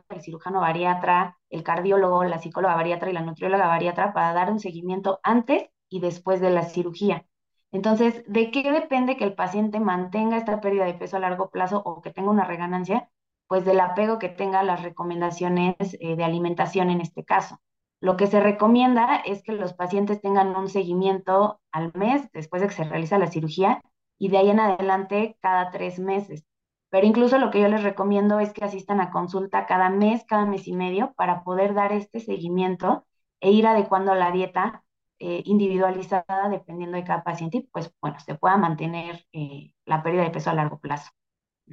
el 0.08 0.22
cirujano 0.22 0.62
bariatra, 0.62 1.38
el 1.50 1.64
cardiólogo, 1.64 2.24
la 2.24 2.40
psicóloga 2.40 2.76
bariatra 2.76 3.10
y 3.10 3.14
la 3.14 3.22
nutrióloga 3.22 3.68
bariatra 3.68 4.14
para 4.14 4.32
dar 4.34 4.50
un 4.50 4.60
seguimiento 4.62 5.20
antes 5.24 5.70
y 5.90 6.00
después 6.00 6.40
de 6.40 6.52
la 6.52 6.64
cirugía. 6.64 7.26
Entonces, 7.74 8.24
¿de 8.28 8.50
qué 8.52 8.72
depende 8.72 9.18
que 9.18 9.26
el 9.26 9.36
paciente 9.36 9.82
mantenga 9.82 10.38
esta 10.38 10.62
pérdida 10.62 10.86
de 10.86 10.94
peso 10.94 11.18
a 11.18 11.20
largo 11.20 11.50
plazo 11.50 11.82
o 11.84 12.02
que 12.02 12.12
tenga 12.12 12.32
una 12.32 12.46
reganancia? 12.46 13.10
Pues 13.52 13.66
del 13.66 13.82
apego 13.82 14.18
que 14.18 14.30
tenga 14.30 14.62
a 14.62 14.64
las 14.64 14.82
recomendaciones 14.82 15.76
eh, 16.00 16.16
de 16.16 16.24
alimentación 16.24 16.90
en 16.90 17.02
este 17.02 17.26
caso. 17.26 17.60
Lo 18.00 18.16
que 18.16 18.28
se 18.28 18.40
recomienda 18.40 19.18
es 19.18 19.44
que 19.44 19.52
los 19.52 19.74
pacientes 19.74 20.22
tengan 20.22 20.56
un 20.56 20.70
seguimiento 20.70 21.60
al 21.74 21.92
mes 21.94 22.32
después 22.32 22.62
de 22.62 22.70
que 22.70 22.76
se 22.76 22.86
realiza 22.86 23.20
la 23.20 23.28
cirugía 23.28 23.82
y 24.18 24.30
de 24.30 24.38
ahí 24.38 24.50
en 24.52 24.62
adelante 24.62 25.38
cada 25.42 25.70
tres 25.70 26.00
meses. 26.00 26.46
Pero 26.90 27.06
incluso 27.06 27.40
lo 27.40 27.52
que 27.52 27.60
yo 27.60 27.68
les 27.68 27.84
recomiendo 27.84 28.40
es 28.40 28.54
que 28.54 28.64
asistan 28.64 29.02
a 29.02 29.12
consulta 29.12 29.66
cada 29.66 29.90
mes, 29.90 30.24
cada 30.26 30.46
mes 30.46 30.66
y 30.70 30.72
medio 30.72 31.12
para 31.18 31.44
poder 31.44 31.74
dar 31.74 31.92
este 31.92 32.22
seguimiento 32.22 33.06
e 33.42 33.52
ir 33.52 33.68
adecuando 33.68 34.16
la 34.16 34.32
dieta 34.32 34.86
eh, 35.20 35.44
individualizada 35.46 36.48
dependiendo 36.50 36.96
de 36.96 37.04
cada 37.04 37.26
paciente 37.26 37.58
y 37.58 37.62
pues 37.64 37.94
bueno, 38.00 38.18
se 38.22 38.36
pueda 38.36 38.56
mantener 38.56 39.26
eh, 39.34 39.74
la 39.86 40.04
pérdida 40.04 40.24
de 40.24 40.32
peso 40.32 40.52
a 40.52 40.54
largo 40.54 40.80
plazo. 40.80 41.12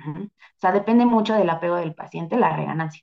O 0.07 0.61
sea, 0.61 0.73
depende 0.73 1.05
mucho 1.05 1.35
del 1.35 1.51
apego 1.51 1.77
del 1.77 1.95
paciente, 1.95 2.37
la 2.37 2.57
reganancia. 2.57 3.03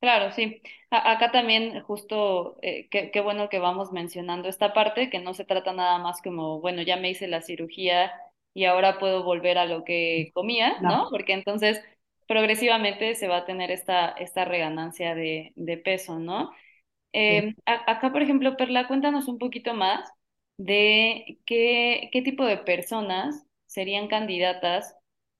Claro, 0.00 0.32
sí. 0.32 0.60
acá 0.90 1.32
también 1.32 1.80
justo, 1.80 2.58
eh, 2.60 2.88
qué, 2.90 3.20
bueno 3.22 3.48
que 3.48 3.58
vamos 3.58 3.90
mencionando 3.90 4.48
esta 4.50 4.74
parte, 4.74 5.08
que 5.08 5.18
no 5.18 5.32
se 5.32 5.46
trata 5.46 5.72
nada 5.72 5.98
más 5.98 6.20
como, 6.20 6.60
bueno, 6.60 6.82
ya 6.82 6.98
me 6.98 7.08
hice 7.08 7.26
la 7.26 7.40
cirugía 7.40 8.12
y 8.52 8.66
ahora 8.66 8.98
puedo 8.98 9.24
volver 9.24 9.56
a 9.56 9.64
lo 9.64 9.82
que 9.82 10.30
comía, 10.34 10.76
¿no? 10.82 11.08
Porque 11.10 11.32
entonces 11.32 11.82
progresivamente 12.28 13.14
se 13.14 13.28
va 13.28 13.38
a 13.38 13.44
tener 13.46 13.70
esta, 13.70 14.10
esta 14.10 14.44
reganancia 14.44 15.14
de, 15.14 15.52
de 15.56 15.78
peso, 15.78 16.18
¿no? 16.18 16.50
Eh, 17.14 17.54
acá, 17.64 18.12
por 18.12 18.20
ejemplo, 18.22 18.58
Perla, 18.58 18.86
cuéntanos 18.88 19.26
un 19.28 19.38
poquito 19.38 19.72
más 19.72 20.10
de 20.58 21.38
qué, 21.46 22.10
qué 22.12 22.20
tipo 22.20 22.44
de 22.44 22.58
personas 22.58 23.46
serían 23.66 24.08
candidatas 24.08 24.96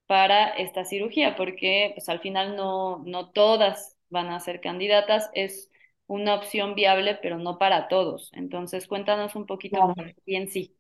para 0.07 0.51
esta 0.51 0.85
cirugía, 0.85 1.37
porque 1.37 1.93
pues 1.95 2.09
al 2.09 2.21
final 2.21 2.57
no, 2.57 2.99
no 3.07 3.31
todas 3.31 3.97
van 4.11 4.29
a 4.29 4.41
ser 4.41 4.61
candidatas, 4.61 5.31
es 5.35 5.71
una 6.07 6.35
opción 6.35 6.75
viable, 6.75 7.19
pero 7.23 7.39
no 7.39 7.59
para 7.59 7.89
todos. 7.89 8.31
Entonces, 8.35 8.87
cuéntanos 8.87 9.35
un 9.37 9.47
poquito 9.47 9.83
más 9.97 10.15
bien 10.27 10.49
sí. 10.49 10.77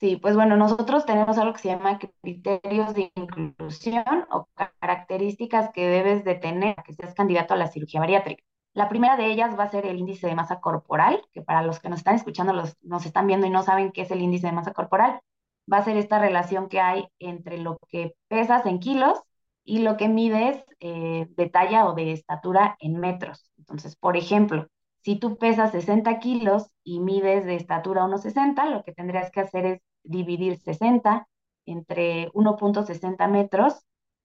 Sí, 0.00 0.16
pues 0.16 0.36
bueno, 0.36 0.56
nosotros 0.56 1.04
tenemos 1.06 1.38
algo 1.38 1.52
que 1.54 1.58
se 1.60 1.68
llama 1.68 1.98
criterios 2.22 2.94
de 2.94 3.10
inclusión 3.16 4.04
o 4.30 4.48
características 4.80 5.70
que 5.72 5.86
debes 5.88 6.24
de 6.24 6.36
tener 6.36 6.76
que 6.84 6.94
seas 6.94 7.14
candidato 7.14 7.54
a 7.54 7.56
la 7.56 7.66
cirugía 7.66 7.98
bariátrica. 8.00 8.44
La 8.74 8.88
primera 8.88 9.16
de 9.16 9.26
ellas 9.26 9.58
va 9.58 9.64
a 9.64 9.68
ser 9.70 9.86
el 9.86 9.98
índice 9.98 10.28
de 10.28 10.36
masa 10.36 10.60
corporal, 10.60 11.20
que 11.32 11.42
para 11.42 11.62
los 11.62 11.80
que 11.80 11.88
nos 11.88 11.98
están 11.98 12.14
escuchando, 12.14 12.52
los, 12.52 12.76
nos 12.82 13.06
están 13.06 13.26
viendo 13.26 13.46
y 13.48 13.50
no 13.50 13.64
saben 13.64 13.90
qué 13.90 14.02
es 14.02 14.10
el 14.12 14.20
índice 14.20 14.46
de 14.46 14.52
masa 14.52 14.72
corporal, 14.72 15.20
va 15.70 15.78
a 15.78 15.84
ser 15.84 15.96
esta 15.96 16.18
relación 16.18 16.68
que 16.68 16.80
hay 16.80 17.08
entre 17.18 17.58
lo 17.58 17.78
que 17.88 18.14
pesas 18.28 18.66
en 18.66 18.78
kilos 18.78 19.20
y 19.64 19.80
lo 19.80 19.96
que 19.96 20.08
mides 20.08 20.64
eh, 20.80 21.26
de 21.30 21.48
talla 21.50 21.86
o 21.86 21.94
de 21.94 22.12
estatura 22.12 22.76
en 22.80 22.98
metros. 22.98 23.50
Entonces, 23.58 23.96
por 23.96 24.16
ejemplo, 24.16 24.68
si 25.02 25.16
tú 25.16 25.38
pesas 25.38 25.72
60 25.72 26.18
kilos 26.18 26.70
y 26.84 27.00
mides 27.00 27.44
de 27.44 27.56
estatura 27.56 28.04
1,60, 28.04 28.70
lo 28.70 28.82
que 28.82 28.92
tendrías 28.92 29.30
que 29.30 29.40
hacer 29.40 29.66
es 29.66 29.80
dividir 30.04 30.58
60 30.58 31.26
entre 31.66 32.30
1.60 32.32 33.28
metros 33.28 33.84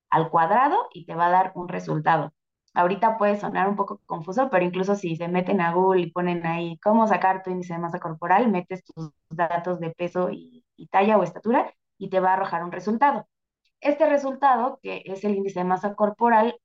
al 0.10 0.30
cuadrado 0.30 0.78
y 0.94 1.06
te 1.06 1.16
va 1.16 1.28
a 1.28 1.32
dar 1.32 1.52
un 1.56 1.68
resultado. 1.68 2.34
Ahorita 2.76 3.18
puede 3.18 3.40
sonar 3.40 3.70
un 3.70 3.76
poco 3.76 4.00
confuso, 4.06 4.50
pero 4.50 4.66
incluso 4.66 4.96
si 4.96 5.16
se 5.16 5.28
meten 5.28 5.62
a 5.62 5.74
Google 5.74 6.02
y 6.02 6.12
ponen 6.12 6.46
ahí 6.46 6.78
cómo 6.80 7.08
sacar 7.08 7.44
tu 7.44 7.52
índice 7.52 7.74
de 7.74 7.80
masa 7.80 8.00
corporal, 8.00 8.50
metes 8.50 8.84
tus 8.84 9.12
datos 9.30 9.80
de 9.80 9.92
peso 9.92 10.30
y, 10.32 10.53
y 10.76 10.88
talla 10.88 11.18
o 11.18 11.24
estatura 11.24 11.74
y 11.98 12.10
te 12.10 12.20
va 12.20 12.32
a 12.32 12.34
arrojar 12.34 12.64
un 12.64 12.72
resultado. 12.72 13.28
Este 13.80 14.08
resultado, 14.08 14.80
que 14.82 15.04
es 15.06 15.24
el 15.24 15.36
índice 15.36 15.60
de 15.60 15.66
masa 15.66 15.96
corporal, 15.96 16.56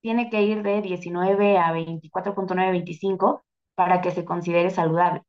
tiene 0.00 0.30
que 0.30 0.42
ir 0.42 0.62
de 0.62 0.82
19 0.82 1.58
a 1.58 1.72
24.925 1.72 3.42
para 3.74 4.00
que 4.00 4.10
se 4.10 4.24
considere 4.24 4.70
saludable. 4.70 5.22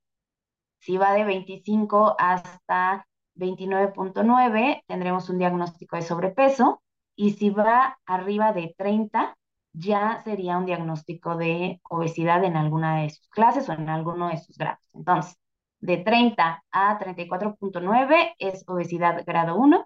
Si 0.79 0.97
va 0.97 1.13
de 1.13 1.23
25 1.23 2.15
hasta 2.19 3.07
29.9, 3.35 4.83
tendremos 4.87 5.29
un 5.29 5.37
diagnóstico 5.37 5.95
de 5.95 6.01
sobrepeso. 6.01 6.81
Y 7.15 7.31
si 7.31 7.51
va 7.51 7.99
arriba 8.05 8.53
de 8.53 8.73
30, 8.77 9.37
ya 9.73 10.21
sería 10.23 10.57
un 10.57 10.65
diagnóstico 10.65 11.35
de 11.37 11.79
obesidad 11.89 12.43
en 12.43 12.57
alguna 12.57 13.01
de 13.01 13.09
sus 13.11 13.27
clases 13.29 13.69
o 13.69 13.73
en 13.73 13.89
alguno 13.89 14.29
de 14.29 14.37
sus 14.37 14.57
grados. 14.57 14.83
Entonces, 14.93 15.37
de 15.83 15.97
30 15.97 16.63
a 16.71 16.97
34.9 16.97 18.35
es 18.39 18.63
obesidad 18.67 19.21
grado 19.25 19.57
1 19.57 19.85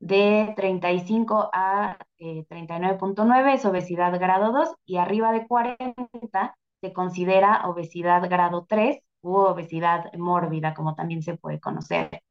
de 0.00 0.52
35 0.56 1.50
a 1.52 1.96
39.9 2.18 3.46
eh, 3.46 3.54
es 3.54 3.64
obesidad 3.64 4.18
grado 4.18 4.50
2 4.52 4.74
y 4.84 4.96
arriba 4.96 5.30
de 5.30 5.46
40 5.46 6.56
se 6.80 6.92
considera 6.92 7.68
obesidad 7.68 8.28
grado 8.28 8.66
3 8.68 8.98
u 9.20 9.36
obesidad 9.36 10.12
mórbida, 10.14 10.74
como 10.74 10.96
también 10.96 11.22
se 11.22 11.36
puede 11.36 11.60
conocer. 11.60 12.22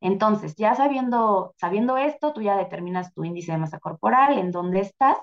Entonces, 0.00 0.56
ya 0.56 0.74
sabiendo, 0.74 1.54
sabiendo 1.58 1.96
esto, 1.96 2.32
tú 2.32 2.42
ya 2.42 2.56
determinas 2.56 3.14
tu 3.14 3.24
índice 3.24 3.52
de 3.52 3.58
masa 3.58 3.78
corporal, 3.78 4.36
en 4.36 4.50
dónde 4.50 4.80
estás. 4.80 5.16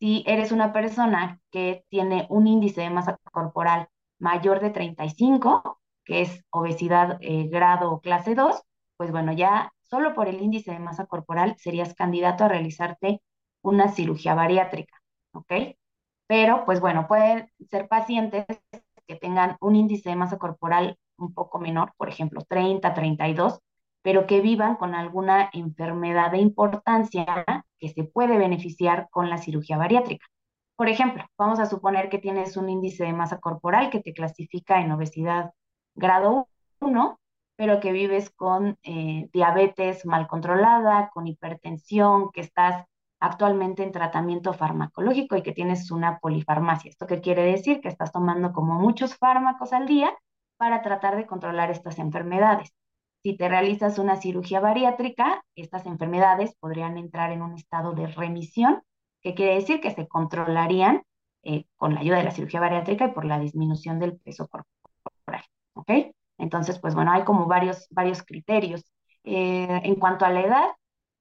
Si 0.00 0.24
eres 0.26 0.50
una 0.50 0.72
persona 0.72 1.40
que 1.52 1.84
tiene 1.88 2.26
un 2.28 2.48
índice 2.48 2.80
de 2.80 2.90
masa 2.90 3.18
corporal 3.32 3.88
mayor 4.18 4.60
de 4.60 4.70
35, 4.70 5.81
que 6.04 6.22
es 6.22 6.44
obesidad 6.50 7.18
eh, 7.20 7.48
grado 7.48 8.00
clase 8.00 8.34
2, 8.34 8.62
pues 8.96 9.10
bueno, 9.10 9.32
ya 9.32 9.72
solo 9.82 10.14
por 10.14 10.28
el 10.28 10.40
índice 10.40 10.72
de 10.72 10.78
masa 10.78 11.06
corporal 11.06 11.56
serías 11.58 11.94
candidato 11.94 12.44
a 12.44 12.48
realizarte 12.48 13.22
una 13.62 13.88
cirugía 13.88 14.34
bariátrica, 14.34 14.94
¿ok? 15.32 15.52
Pero, 16.26 16.64
pues 16.64 16.80
bueno, 16.80 17.06
pueden 17.08 17.50
ser 17.68 17.88
pacientes 17.88 18.46
que 19.06 19.16
tengan 19.16 19.56
un 19.60 19.76
índice 19.76 20.10
de 20.10 20.16
masa 20.16 20.38
corporal 20.38 20.98
un 21.18 21.34
poco 21.34 21.58
menor, 21.58 21.92
por 21.96 22.08
ejemplo, 22.08 22.42
30, 22.48 22.94
32, 22.94 23.60
pero 24.02 24.26
que 24.26 24.40
vivan 24.40 24.76
con 24.76 24.94
alguna 24.94 25.50
enfermedad 25.52 26.32
de 26.32 26.38
importancia 26.38 27.44
que 27.78 27.88
se 27.88 28.04
puede 28.04 28.38
beneficiar 28.38 29.08
con 29.10 29.30
la 29.30 29.38
cirugía 29.38 29.76
bariátrica. 29.76 30.26
Por 30.76 30.88
ejemplo, 30.88 31.24
vamos 31.38 31.60
a 31.60 31.66
suponer 31.66 32.08
que 32.08 32.18
tienes 32.18 32.56
un 32.56 32.68
índice 32.68 33.04
de 33.04 33.12
masa 33.12 33.38
corporal 33.38 33.90
que 33.90 34.00
te 34.00 34.14
clasifica 34.14 34.80
en 34.80 34.90
obesidad 34.90 35.52
grado 35.94 36.48
1 36.80 37.18
pero 37.56 37.78
que 37.80 37.92
vives 37.92 38.30
con 38.30 38.76
eh, 38.82 39.28
diabetes 39.32 40.04
mal 40.04 40.26
controlada, 40.26 41.10
con 41.14 41.26
hipertensión, 41.28 42.30
que 42.32 42.40
estás 42.40 42.86
actualmente 43.20 43.84
en 43.84 43.92
tratamiento 43.92 44.52
farmacológico 44.52 45.36
y 45.36 45.42
que 45.42 45.52
tienes 45.52 45.92
una 45.92 46.18
polifarmacia. 46.18 46.90
¿Esto 46.90 47.06
qué 47.06 47.20
quiere 47.20 47.44
decir? 47.44 47.80
Que 47.80 47.88
estás 47.88 48.10
tomando 48.10 48.52
como 48.52 48.74
muchos 48.80 49.16
fármacos 49.16 49.72
al 49.72 49.86
día 49.86 50.12
para 50.56 50.82
tratar 50.82 51.16
de 51.16 51.26
controlar 51.26 51.70
estas 51.70 52.00
enfermedades. 52.00 52.74
Si 53.22 53.36
te 53.36 53.48
realizas 53.48 54.00
una 54.00 54.16
cirugía 54.16 54.58
bariátrica, 54.58 55.44
estas 55.54 55.86
enfermedades 55.86 56.56
podrían 56.56 56.98
entrar 56.98 57.30
en 57.30 57.42
un 57.42 57.54
estado 57.54 57.92
de 57.92 58.08
remisión, 58.08 58.82
que 59.20 59.34
quiere 59.34 59.54
decir 59.54 59.80
que 59.80 59.92
se 59.92 60.08
controlarían 60.08 61.04
eh, 61.44 61.66
con 61.76 61.94
la 61.94 62.00
ayuda 62.00 62.16
de 62.16 62.24
la 62.24 62.32
cirugía 62.32 62.58
bariátrica 62.58 63.04
y 63.04 63.12
por 63.12 63.24
la 63.24 63.38
disminución 63.38 64.00
del 64.00 64.16
peso 64.18 64.48
corporal. 64.48 64.81
¿Ok? 65.74 65.90
Entonces, 66.38 66.78
pues 66.78 66.94
bueno, 66.94 67.12
hay 67.12 67.24
como 67.24 67.46
varios, 67.46 67.86
varios 67.90 68.22
criterios. 68.22 68.84
Eh, 69.24 69.80
en 69.84 69.94
cuanto 69.96 70.24
a 70.24 70.30
la 70.30 70.42
edad, 70.42 70.68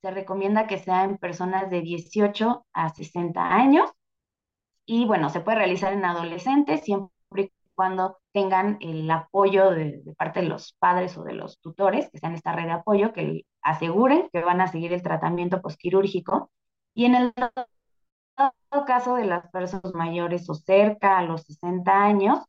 se 0.01 0.11
recomienda 0.11 0.67
que 0.67 0.79
sea 0.79 1.03
en 1.03 1.17
personas 1.17 1.69
de 1.69 1.81
18 1.81 2.65
a 2.73 2.89
60 2.89 3.53
años 3.53 3.91
y 4.85 5.05
bueno, 5.05 5.29
se 5.29 5.41
puede 5.41 5.57
realizar 5.57 5.93
en 5.93 6.05
adolescentes 6.05 6.83
siempre 6.83 7.11
y 7.35 7.51
cuando 7.75 8.19
tengan 8.33 8.77
el 8.81 9.09
apoyo 9.09 9.71
de, 9.71 10.03
parte 10.17 10.41
de 10.41 10.47
los 10.47 10.73
padres 10.73 11.17
o 11.17 11.23
de 11.23 11.33
los 11.33 11.59
tutores, 11.59 12.09
que 12.11 12.19
sean 12.19 12.35
esta 12.35 12.53
red 12.53 12.65
de 12.65 12.71
apoyo, 12.71 13.13
que 13.13 13.45
aseguren 13.61 14.29
que 14.33 14.43
van 14.43 14.61
a 14.61 14.67
seguir 14.67 14.93
el 14.93 15.01
tratamiento 15.03 15.61
postquirúrgico. 15.61 16.51
Y 16.93 17.05
en 17.05 17.15
el 17.15 17.33
caso 18.85 19.15
de 19.15 19.25
las 19.25 19.49
personas 19.51 19.93
mayores 19.93 20.49
o 20.49 20.55
cerca 20.55 21.17
a 21.17 21.23
los 21.23 21.43
60 21.43 22.03
años, 22.03 22.39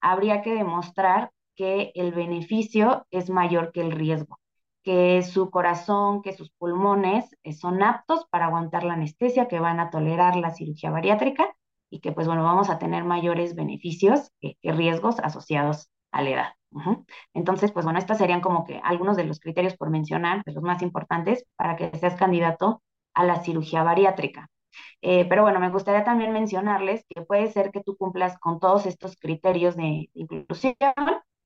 habría 0.00 0.42
que 0.42 0.54
demostrar 0.54 1.30
que 1.54 1.92
el 1.94 2.12
beneficio 2.12 3.06
es 3.10 3.30
mayor 3.30 3.72
que 3.72 3.80
el 3.80 3.92
riesgo, 3.92 4.38
que 4.82 5.22
su 5.22 5.50
corazón, 5.50 6.22
que 6.22 6.32
sus 6.32 6.50
pulmones 6.50 7.36
eh, 7.42 7.52
son 7.52 7.82
aptos 7.82 8.26
para 8.30 8.46
aguantar 8.46 8.84
la 8.84 8.94
anestesia, 8.94 9.48
que 9.48 9.60
van 9.60 9.80
a 9.80 9.90
tolerar 9.90 10.36
la 10.36 10.50
cirugía 10.50 10.90
bariátrica 10.90 11.54
y 11.90 12.00
que 12.00 12.12
pues 12.12 12.26
bueno, 12.26 12.42
vamos 12.42 12.70
a 12.70 12.78
tener 12.78 13.04
mayores 13.04 13.54
beneficios 13.54 14.30
que, 14.40 14.56
riesgos 14.62 15.20
asociados 15.20 15.90
a 16.10 16.22
la 16.22 16.30
edad. 16.30 16.52
Entonces, 17.34 17.70
pues 17.70 17.84
bueno, 17.84 17.98
estos 17.98 18.16
serían 18.18 18.40
como 18.40 18.64
que 18.64 18.80
algunos 18.82 19.16
de 19.16 19.24
los 19.24 19.40
criterios 19.40 19.76
por 19.76 19.90
mencionar, 19.90 20.42
de 20.44 20.52
los 20.52 20.62
más 20.62 20.80
importantes, 20.82 21.44
para 21.56 21.76
que 21.76 21.90
seas 21.98 22.14
candidato 22.16 22.82
a 23.14 23.24
la 23.24 23.42
cirugía 23.42 23.82
bariátrica. 23.82 24.48
Eh, 25.02 25.26
pero 25.28 25.42
bueno, 25.42 25.60
me 25.60 25.70
gustaría 25.70 26.04
también 26.04 26.32
mencionarles 26.32 27.04
que 27.08 27.22
puede 27.22 27.52
ser 27.52 27.70
que 27.72 27.82
tú 27.82 27.96
cumplas 27.96 28.38
con 28.38 28.58
todos 28.58 28.86
estos 28.86 29.16
criterios 29.16 29.76
de 29.76 30.08
inclusión, 30.14 30.74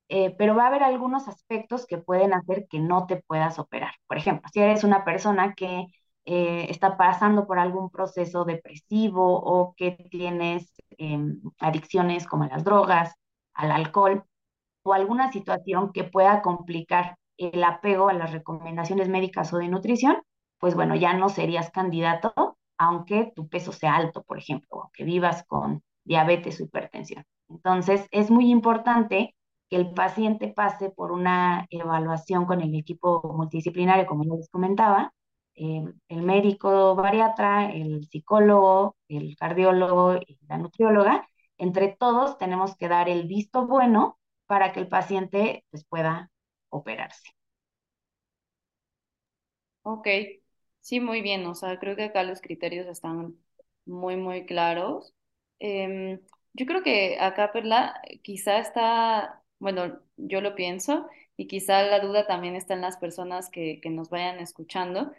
eh, 0.09 0.35
pero 0.37 0.55
va 0.55 0.65
a 0.65 0.67
haber 0.67 0.83
algunos 0.83 1.27
aspectos 1.27 1.85
que 1.85 1.97
pueden 1.97 2.33
hacer 2.33 2.67
que 2.69 2.79
no 2.79 3.07
te 3.07 3.17
puedas 3.17 3.59
operar. 3.59 3.93
Por 4.07 4.17
ejemplo, 4.17 4.49
si 4.53 4.61
eres 4.61 4.83
una 4.83 5.03
persona 5.05 5.53
que 5.53 5.87
eh, 6.25 6.67
está 6.69 6.97
pasando 6.97 7.47
por 7.47 7.59
algún 7.59 7.89
proceso 7.89 8.45
depresivo 8.45 9.39
o 9.39 9.73
que 9.75 9.91
tienes 10.11 10.73
em, 10.97 11.41
adicciones 11.59 12.27
como 12.27 12.45
las 12.45 12.63
drogas, 12.63 13.13
al 13.53 13.71
alcohol 13.71 14.23
o 14.83 14.93
alguna 14.93 15.31
situación 15.31 15.91
que 15.93 16.03
pueda 16.03 16.41
complicar 16.41 17.17
el 17.37 17.63
apego 17.63 18.09
a 18.09 18.13
las 18.13 18.31
recomendaciones 18.31 19.09
médicas 19.09 19.53
o 19.53 19.57
de 19.57 19.67
nutrición, 19.69 20.21
pues 20.59 20.75
bueno, 20.75 20.95
ya 20.95 21.13
no 21.13 21.29
serías 21.29 21.71
candidato, 21.71 22.57
aunque 22.77 23.31
tu 23.35 23.47
peso 23.47 23.71
sea 23.71 23.95
alto, 23.95 24.23
por 24.23 24.37
ejemplo, 24.37 24.67
o 24.71 24.81
aunque 24.83 25.03
vivas 25.03 25.43
con 25.47 25.83
diabetes 26.03 26.59
o 26.59 26.63
hipertensión. 26.63 27.25
Entonces, 27.49 28.07
es 28.11 28.31
muy 28.31 28.49
importante 28.51 29.35
que 29.69 29.75
el 29.77 29.93
paciente 29.93 30.47
pase 30.49 30.89
por 30.89 31.11
una 31.11 31.65
evaluación 31.69 32.45
con 32.45 32.61
el 32.61 32.75
equipo 32.75 33.21
multidisciplinario, 33.35 34.05
como 34.05 34.23
ya 34.23 34.35
les 34.35 34.49
comentaba, 34.49 35.13
eh, 35.55 35.83
el 36.09 36.21
médico 36.21 36.95
bariatra, 36.95 37.71
el 37.71 38.05
psicólogo, 38.07 38.95
el 39.09 39.35
cardiólogo 39.37 40.15
y 40.17 40.37
la 40.47 40.57
nutrióloga. 40.57 41.27
Entre 41.57 41.89
todos 41.89 42.37
tenemos 42.37 42.75
que 42.77 42.87
dar 42.87 43.09
el 43.09 43.27
visto 43.27 43.65
bueno 43.67 44.19
para 44.45 44.71
que 44.71 44.79
el 44.79 44.87
paciente 44.87 45.65
pues, 45.71 45.83
pueda 45.85 46.31
operarse. 46.69 47.29
Ok, 49.83 50.07
sí, 50.81 50.99
muy 50.99 51.21
bien. 51.21 51.45
O 51.45 51.55
sea, 51.55 51.79
creo 51.79 51.95
que 51.95 52.03
acá 52.05 52.23
los 52.23 52.41
criterios 52.41 52.87
están 52.87 53.37
muy, 53.85 54.17
muy 54.17 54.45
claros. 54.45 55.13
Em, 55.59 56.19
yo 56.53 56.65
creo 56.65 56.83
que 56.83 57.17
acá, 57.19 57.51
Perla, 57.53 58.01
quizá 58.23 58.59
está, 58.59 59.43
bueno, 59.59 59.99
yo 60.17 60.41
lo 60.41 60.55
pienso, 60.55 61.07
y 61.37 61.47
quizá 61.47 61.83
la 61.83 61.99
duda 61.99 62.27
también 62.27 62.55
está 62.55 62.73
en 62.73 62.81
las 62.81 62.97
personas 62.97 63.49
que, 63.49 63.79
que 63.81 63.89
nos 63.89 64.09
vayan 64.09 64.39
escuchando, 64.39 65.11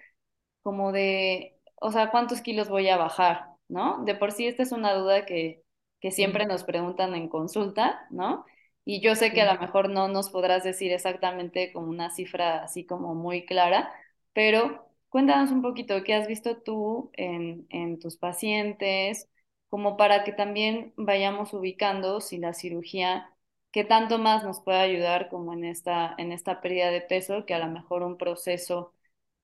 como 0.63 0.93
de, 0.93 1.59
o 1.81 1.93
sea, 1.93 2.11
¿cuántos 2.11 2.41
kilos 2.43 2.69
voy 2.69 2.89
a 2.89 2.97
bajar? 2.97 3.47
¿No? 3.69 4.05
De 4.05 4.15
por 4.15 4.33
sí 4.33 4.47
esta 4.47 4.63
es 4.63 4.73
una 4.73 4.95
duda 4.95 5.27
que, 5.27 5.63
que 6.01 6.11
siempre 6.11 6.47
nos 6.47 6.65
preguntan 6.65 7.15
en 7.15 7.29
consulta, 7.29 8.07
¿no? 8.11 8.45
Y 8.85 9.01
yo 9.03 9.15
sé 9.15 9.33
que 9.33 9.43
a 9.43 9.53
lo 9.55 9.61
mejor 9.61 9.91
no 9.91 10.09
nos 10.09 10.31
podrás 10.31 10.65
decir 10.65 10.93
exactamente 10.93 11.73
como 11.73 11.89
una 11.89 12.11
cifra 12.11 12.63
así 12.65 12.87
como 12.87 13.15
muy 13.15 13.45
clara, 13.45 13.93
pero 14.33 14.87
cuéntanos 15.11 15.51
un 15.51 15.61
poquito 15.63 16.03
qué 16.05 16.15
has 16.15 16.27
visto 16.29 16.57
tú 16.63 17.11
en, 17.15 17.67
en 17.71 17.99
tus 17.99 18.17
pacientes, 18.17 19.29
como 19.69 19.97
para 19.99 20.25
que 20.25 20.33
también 20.33 20.95
vayamos 20.97 21.53
ubicando 21.53 22.21
si 22.23 22.39
la 22.39 22.55
cirugía, 22.55 23.31
qué 23.79 23.85
tanto 23.85 24.19
más 24.19 24.43
nos 24.45 24.61
puede 24.61 24.81
ayudar 24.81 25.29
como 25.29 25.53
en 25.53 25.65
esta, 25.65 26.13
en 26.19 26.33
esta 26.33 26.61
pérdida 26.61 26.91
de 26.91 27.01
peso, 27.01 27.47
que 27.47 27.55
a 27.55 27.61
lo 27.61 27.69
mejor 27.71 28.03
un 28.03 28.17
proceso 28.19 28.93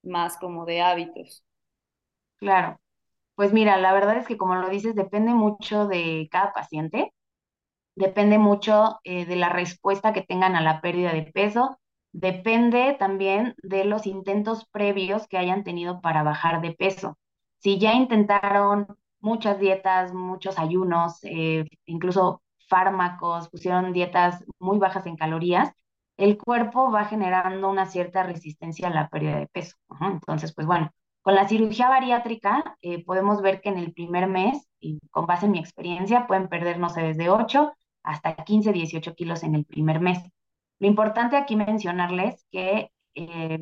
más 0.03 0.37
como 0.39 0.67
de 0.67 0.81
hábitos. 0.83 1.45
Claro. 2.39 2.79
Pues 3.37 3.53
mira, 3.55 3.79
la 3.79 3.95
verdad 3.95 4.19
es 4.19 4.27
que 4.29 4.39
como 4.39 4.57
lo 4.57 4.71
dices, 4.71 4.97
depende 4.97 5.35
mucho 5.35 5.89
de 5.89 6.29
cada 6.33 6.53
paciente, 6.55 7.13
depende 7.97 8.39
mucho 8.39 9.01
eh, 9.05 9.27
de 9.27 9.37
la 9.37 9.51
respuesta 9.51 10.15
que 10.15 10.23
tengan 10.23 10.57
a 10.57 10.63
la 10.63 10.83
pérdida 10.83 11.15
de 11.15 11.25
peso, 11.25 11.79
depende 12.13 12.97
también 13.01 13.57
de 13.63 13.87
los 13.87 14.07
intentos 14.07 14.67
previos 14.73 15.29
que 15.29 15.39
hayan 15.39 15.65
tenido 15.65 16.03
para 16.03 16.25
bajar 16.25 16.63
de 16.63 16.73
peso. 16.75 17.19
Si 17.61 17.81
ya 17.81 17.95
intentaron 17.95 18.89
muchas 19.21 19.61
dietas, 19.61 20.15
muchos 20.15 20.59
ayunos, 20.61 21.21
eh, 21.25 21.67
incluso 21.87 22.43
fármacos, 22.69 23.49
pusieron 23.49 23.93
dietas 23.93 24.45
muy 24.59 24.79
bajas 24.79 25.07
en 25.07 25.17
calorías, 25.17 25.73
el 26.17 26.39
cuerpo 26.39 26.91
va 26.91 27.07
generando 27.07 27.69
una 27.69 27.87
cierta 27.87 28.23
resistencia 28.23 28.89
a 28.89 28.91
la 28.91 29.09
pérdida 29.09 29.39
de 29.39 29.49
peso. 29.49 29.77
Entonces, 30.01 30.55
pues 30.55 30.67
bueno, 30.67 30.91
con 31.23 31.35
la 31.35 31.49
cirugía 31.49 31.89
bariátrica 31.89 32.77
eh, 32.83 33.05
podemos 33.05 33.43
ver 33.43 33.61
que 33.61 33.71
en 33.71 33.79
el 33.79 33.93
primer 33.93 34.29
mes, 34.29 34.69
y 34.81 35.01
con 35.11 35.27
base 35.27 35.47
en 35.47 35.53
mi 35.53 35.59
experiencia, 35.59 36.27
pueden 36.27 36.49
perder, 36.49 36.79
no 36.79 36.91
sé, 36.91 37.03
desde 37.03 37.31
8 37.31 37.73
hasta 38.03 38.37
15, 38.37 38.73
18 38.73 39.15
kilos 39.15 39.43
en 39.43 39.55
el 39.55 39.65
primer 39.65 40.01
mes. 40.01 40.19
Lo 40.79 40.87
importante 40.87 41.37
aquí 41.37 41.57
mencionarles 41.57 42.47
que 42.51 42.91
eh, 43.15 43.59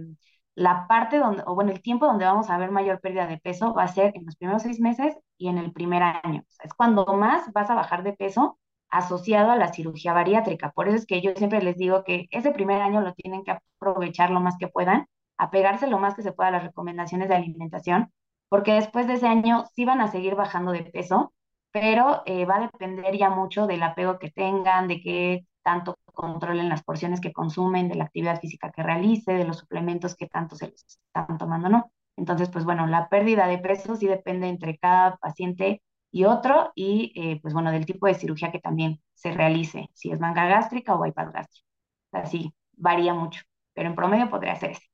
la 0.55 0.87
parte 0.87 1.19
donde, 1.19 1.43
o 1.47 1.55
bueno, 1.55 1.71
el 1.73 1.81
tiempo 1.83 2.07
donde 2.07 2.25
vamos 2.25 2.51
a 2.51 2.59
ver 2.59 2.71
mayor 2.71 3.01
pérdida 3.01 3.27
de 3.27 3.39
peso 3.39 3.73
va 3.75 3.85
a 3.85 3.89
ser 3.89 4.13
en 4.17 4.27
los 4.27 4.37
primeros 4.37 4.63
seis 4.63 4.81
meses 4.81 5.17
y 5.39 5.49
en 5.49 5.59
el 5.59 5.73
primer 5.73 6.03
año. 6.03 6.45
es 6.63 6.75
cuando 6.75 7.07
más 7.07 7.53
vas 7.53 7.71
a 7.71 7.75
bajar 7.75 8.03
de 8.03 8.13
peso 8.15 8.59
asociado 8.93 9.51
a 9.51 9.57
la 9.57 9.73
cirugía 9.73 10.13
bariátrica. 10.13 10.71
Por 10.71 10.87
eso 10.87 10.99
es 10.99 11.07
que 11.07 11.23
yo 11.23 11.33
siempre 11.35 11.63
les 11.63 11.77
digo 11.79 12.05
que 12.05 12.29
ese 12.31 12.53
primer 12.53 12.83
año 12.83 13.01
lo 13.01 13.15
tienen 13.15 13.43
que 13.43 13.53
aprovechar 13.53 14.31
lo 14.31 14.41
más 14.41 14.57
que 14.59 14.69
puedan, 14.69 15.07
apegarse 15.39 15.87
lo 15.89 15.99
más 15.99 16.15
que 16.15 16.23
se 16.23 16.33
pueda 16.33 16.49
a 16.49 16.53
las 16.53 16.65
recomendaciones 16.65 17.29
de 17.29 17.35
alimentación, 17.35 18.13
porque 18.51 18.75
después 18.75 19.07
de 19.07 19.15
ese 19.15 19.27
año 19.27 19.65
sí 19.75 19.87
van 19.87 20.03
a 20.03 20.09
seguir 20.09 20.35
bajando 20.35 20.73
de 20.73 20.85
peso, 20.85 21.33
pero 21.73 22.23
eh, 22.27 22.45
va 22.45 22.57
a 22.57 22.61
depender 22.61 23.17
ya 23.17 23.31
mucho 23.31 23.67
del 23.67 23.83
apego 23.83 24.19
que 24.19 24.31
tengan, 24.31 24.89
de 24.89 25.01
qué 25.01 25.47
tanto 25.63 25.97
controlen 26.05 26.69
las 26.69 26.83
porciones 26.83 27.21
que 27.21 27.33
consumen, 27.33 27.89
de 27.89 27.95
la 27.95 28.05
actividad 28.05 28.41
física 28.41 28.71
que 28.71 28.83
realice, 28.83 29.33
de 29.33 29.45
los 29.47 29.57
suplementos 29.59 30.15
que 30.15 30.27
tanto 30.27 30.55
se 30.55 30.69
les 30.69 30.85
están 30.85 31.39
tomando, 31.39 31.71
¿no? 31.71 31.91
Entonces, 32.19 32.51
pues 32.51 32.67
bueno, 32.67 32.87
la 32.87 33.09
pérdida 33.09 33.47
de 33.47 33.57
peso 33.57 33.97
sí 33.97 34.07
depende 34.07 34.49
entre 34.49 34.77
cada 34.77 35.17
paciente 35.17 35.81
y 36.13 36.25
otro, 36.25 36.73
y 36.75 37.13
eh, 37.17 37.41
pues 37.43 37.55
bueno, 37.55 37.73
del 37.73 37.87
tipo 37.87 38.07
de 38.07 38.15
cirugía 38.15 38.53
que 38.53 38.61
también 38.61 39.01
se 39.15 39.33
realice, 39.33 39.89
si 39.95 40.13
es 40.13 40.21
manga 40.21 40.47
gástrica 40.47 40.95
o 40.95 41.01
bypass 41.03 41.33
gástrico. 41.33 41.67
Así, 42.13 42.53
varía 42.73 43.15
mucho, 43.15 43.43
pero 43.73 43.89
en 43.89 43.97
promedio 43.97 44.29
podría 44.29 44.55
ser 44.57 44.73
ese. 44.73 44.87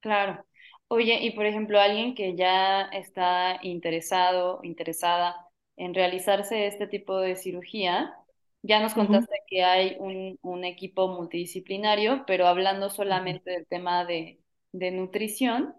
Claro. 0.00 0.44
Oye, 0.88 1.18
y 1.22 1.32
por 1.32 1.46
ejemplo, 1.46 1.80
alguien 1.80 2.14
que 2.14 2.36
ya 2.36 2.82
está 2.82 3.58
interesado, 3.62 4.60
interesada 4.62 5.36
en 5.76 5.94
realizarse 5.94 6.66
este 6.66 6.86
tipo 6.86 7.18
de 7.18 7.36
cirugía, 7.36 8.14
ya 8.62 8.80
nos 8.80 8.94
contaste 8.94 9.34
que 9.46 9.64
hay 9.64 9.96
un, 9.98 10.38
un, 10.42 10.64
equipo 10.64 11.08
multidisciplinario, 11.08 12.24
pero 12.26 12.46
hablando 12.46 12.90
solamente 12.90 13.50
del 13.50 13.66
tema 13.66 14.04
de, 14.04 14.40
de 14.72 14.90
nutrición, 14.90 15.74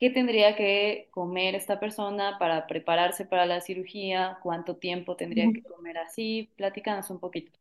qué 0.00 0.08
tendría 0.08 0.56
que 0.56 1.08
comer 1.10 1.54
esta 1.54 1.78
persona 1.78 2.38
para 2.38 2.66
prepararse 2.66 3.26
para 3.26 3.44
la 3.44 3.60
cirugía, 3.60 4.38
cuánto 4.42 4.76
tiempo 4.76 5.14
tendría 5.14 5.52
que 5.52 5.62
comer 5.62 5.98
así. 5.98 6.50
Platícanos 6.56 7.10
un 7.10 7.20
poquito. 7.20 7.52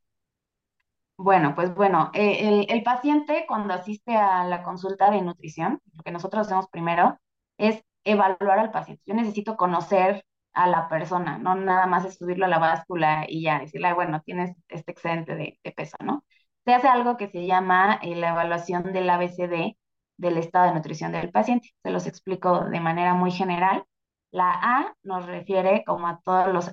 Bueno, 1.17 1.53
pues 1.53 1.75
bueno, 1.75 2.11
eh, 2.13 2.47
el, 2.47 2.65
el, 2.69 2.81
paciente 2.81 3.43
cuando 3.45 3.73
asiste 3.73 4.15
a 4.15 4.45
la 4.45 4.63
consulta 4.63 5.11
de 5.11 5.21
nutrición, 5.21 5.81
lo 5.93 6.01
que 6.01 6.11
nosotros 6.11 6.47
hacemos 6.47 6.69
primero 6.69 7.19
es 7.57 7.83
evaluar 8.05 8.57
al 8.59 8.71
paciente. 8.71 9.03
Yo 9.05 9.13
necesito 9.13 9.57
conocer 9.57 10.23
a 10.53 10.67
la 10.67 10.87
persona, 10.87 11.37
no 11.37 11.55
nada 11.55 11.87
más 11.87 12.05
es 12.05 12.17
subirlo 12.17 12.45
a 12.45 12.47
la 12.47 12.57
báscula 12.57 13.25
y 13.27 13.43
ya 13.43 13.59
decirle, 13.59 13.93
bueno, 13.93 14.21
tienes 14.21 14.55
este 14.69 14.93
excedente 14.93 15.35
de, 15.35 15.59
de 15.61 15.71
peso, 15.73 15.97
¿no? 16.01 16.23
Se 16.65 16.73
hace 16.73 16.87
algo 16.87 17.17
que 17.17 17.27
se 17.27 17.45
llama 17.45 17.99
eh, 18.01 18.15
la 18.15 18.29
evaluación 18.29 18.93
del 18.93 19.09
ABCD, 19.09 19.75
del 20.19 20.37
estado 20.37 20.67
de 20.67 20.75
nutrición 20.75 21.11
del 21.11 21.31
paciente. 21.31 21.69
Se 21.81 21.91
los 21.91 22.05
explico 22.07 22.65
de 22.65 22.79
manera 22.79 23.13
muy 23.13 23.31
general. 23.31 23.85
La 24.31 24.51
A 24.51 24.93
nos 25.03 25.25
refiere 25.25 25.83
como 25.85 26.07
a 26.07 26.19
todos 26.23 26.53
los 26.53 26.71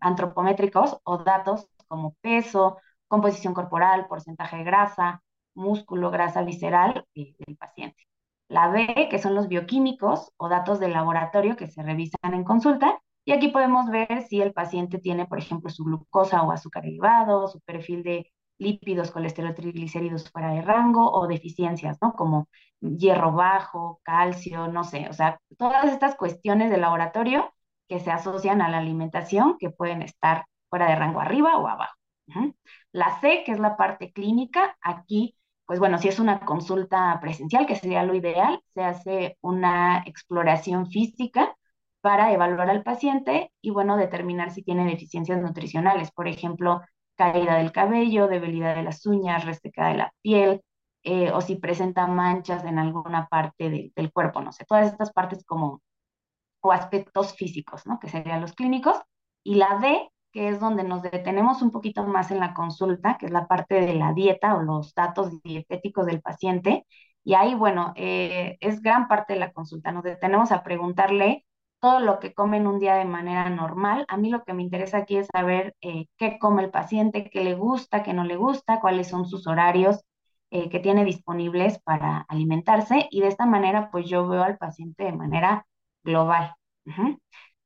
antropométricos 0.00 0.98
o 1.04 1.18
datos 1.18 1.68
como 1.88 2.14
peso, 2.22 2.78
composición 3.08 3.52
corporal, 3.52 4.06
porcentaje 4.08 4.56
de 4.58 4.64
grasa, 4.64 5.22
músculo, 5.54 6.10
grasa 6.10 6.42
visceral 6.44 7.04
eh, 7.14 7.34
del 7.38 7.56
paciente. 7.56 8.06
La 8.48 8.68
B, 8.68 9.08
que 9.10 9.18
son 9.18 9.34
los 9.34 9.48
bioquímicos 9.48 10.32
o 10.36 10.48
datos 10.48 10.78
de 10.80 10.88
laboratorio 10.88 11.56
que 11.56 11.66
se 11.68 11.82
revisan 11.82 12.34
en 12.34 12.44
consulta. 12.44 13.00
Y 13.24 13.32
aquí 13.32 13.48
podemos 13.48 13.90
ver 13.90 14.22
si 14.28 14.40
el 14.40 14.52
paciente 14.52 14.98
tiene, 14.98 15.26
por 15.26 15.38
ejemplo, 15.38 15.70
su 15.70 15.84
glucosa 15.84 16.42
o 16.42 16.52
azúcar 16.52 16.86
elevado, 16.86 17.48
su 17.48 17.60
perfil 17.60 18.02
de 18.02 18.32
lípidos, 18.62 19.10
colesterol, 19.10 19.54
triglicéridos 19.54 20.30
fuera 20.30 20.50
de 20.52 20.62
rango 20.62 21.10
o 21.12 21.26
deficiencias, 21.26 21.98
¿no? 22.00 22.14
Como 22.14 22.48
hierro 22.80 23.32
bajo, 23.32 24.00
calcio, 24.02 24.68
no 24.68 24.84
sé, 24.84 25.08
o 25.08 25.12
sea, 25.12 25.38
todas 25.58 25.84
estas 25.92 26.16
cuestiones 26.16 26.70
de 26.70 26.78
laboratorio 26.78 27.52
que 27.88 28.00
se 28.00 28.10
asocian 28.10 28.62
a 28.62 28.68
la 28.70 28.78
alimentación 28.78 29.56
que 29.58 29.70
pueden 29.70 30.02
estar 30.02 30.46
fuera 30.70 30.86
de 30.88 30.96
rango 30.96 31.20
arriba 31.20 31.58
o 31.58 31.68
abajo. 31.68 31.94
La 32.92 33.20
C, 33.20 33.42
que 33.44 33.52
es 33.52 33.58
la 33.60 33.76
parte 33.76 34.12
clínica, 34.12 34.76
aquí, 34.80 35.36
pues 35.66 35.78
bueno, 35.78 35.98
si 35.98 36.08
es 36.08 36.18
una 36.18 36.40
consulta 36.40 37.18
presencial, 37.20 37.66
que 37.66 37.76
sería 37.76 38.02
lo 38.04 38.14
ideal, 38.14 38.60
se 38.74 38.82
hace 38.82 39.36
una 39.42 40.02
exploración 40.06 40.86
física 40.86 41.54
para 42.00 42.32
evaluar 42.32 42.70
al 42.70 42.82
paciente 42.82 43.52
y, 43.60 43.70
bueno, 43.70 43.96
determinar 43.96 44.50
si 44.50 44.62
tiene 44.62 44.86
deficiencias 44.86 45.40
nutricionales. 45.40 46.10
Por 46.10 46.28
ejemplo, 46.28 46.80
caída 47.16 47.56
del 47.56 47.72
cabello, 47.72 48.28
debilidad 48.28 48.74
de 48.76 48.82
las 48.82 49.06
uñas, 49.06 49.44
reseca 49.44 49.88
de 49.88 49.96
la 49.96 50.12
piel, 50.22 50.62
eh, 51.04 51.32
o 51.32 51.40
si 51.40 51.56
presenta 51.56 52.06
manchas 52.06 52.64
en 52.64 52.78
alguna 52.78 53.26
parte 53.28 53.92
del 53.94 54.12
cuerpo, 54.12 54.40
no 54.40 54.52
sé, 54.52 54.64
todas 54.64 54.86
estas 54.92 55.12
partes 55.12 55.44
como, 55.44 55.82
o 56.60 56.72
aspectos 56.72 57.34
físicos, 57.34 57.86
¿no? 57.86 57.98
Que 57.98 58.08
serían 58.08 58.40
los 58.40 58.54
clínicos. 58.54 59.00
Y 59.44 59.56
la 59.56 59.78
D, 59.80 60.10
que 60.32 60.48
es 60.48 60.60
donde 60.60 60.84
nos 60.84 61.02
detenemos 61.02 61.62
un 61.62 61.70
poquito 61.72 62.04
más 62.06 62.30
en 62.30 62.40
la 62.40 62.54
consulta, 62.54 63.18
que 63.18 63.26
es 63.26 63.32
la 63.32 63.46
parte 63.46 63.80
de 63.80 63.94
la 63.94 64.12
dieta 64.12 64.54
o 64.56 64.62
los 64.62 64.94
datos 64.94 65.42
dietéticos 65.42 66.06
del 66.06 66.22
paciente. 66.22 66.86
Y 67.24 67.34
ahí, 67.34 67.54
bueno, 67.54 67.92
eh, 67.96 68.56
es 68.60 68.82
gran 68.82 69.08
parte 69.08 69.34
de 69.34 69.40
la 69.40 69.52
consulta. 69.52 69.92
Nos 69.92 70.04
detenemos 70.04 70.52
a 70.52 70.62
preguntarle 70.62 71.44
todo 71.82 71.98
lo 72.00 72.20
que 72.20 72.32
come 72.32 72.58
en 72.58 72.68
un 72.68 72.78
día 72.78 72.94
de 72.94 73.04
manera 73.04 73.50
normal. 73.50 74.04
A 74.08 74.16
mí 74.16 74.30
lo 74.30 74.44
que 74.44 74.54
me 74.54 74.62
interesa 74.62 74.98
aquí 74.98 75.16
es 75.16 75.26
saber 75.32 75.74
eh, 75.80 76.06
qué 76.16 76.38
come 76.38 76.62
el 76.62 76.70
paciente, 76.70 77.28
qué 77.28 77.42
le 77.42 77.54
gusta, 77.54 78.04
qué 78.04 78.14
no 78.14 78.24
le 78.24 78.36
gusta, 78.36 78.80
cuáles 78.80 79.08
son 79.08 79.26
sus 79.26 79.48
horarios 79.48 80.00
eh, 80.50 80.70
que 80.70 80.78
tiene 80.78 81.04
disponibles 81.04 81.80
para 81.82 82.24
alimentarse 82.28 83.08
y 83.10 83.20
de 83.20 83.28
esta 83.28 83.46
manera 83.46 83.90
pues 83.90 84.06
yo 84.08 84.28
veo 84.28 84.44
al 84.44 84.58
paciente 84.58 85.04
de 85.04 85.12
manera 85.12 85.66
global. 86.04 86.54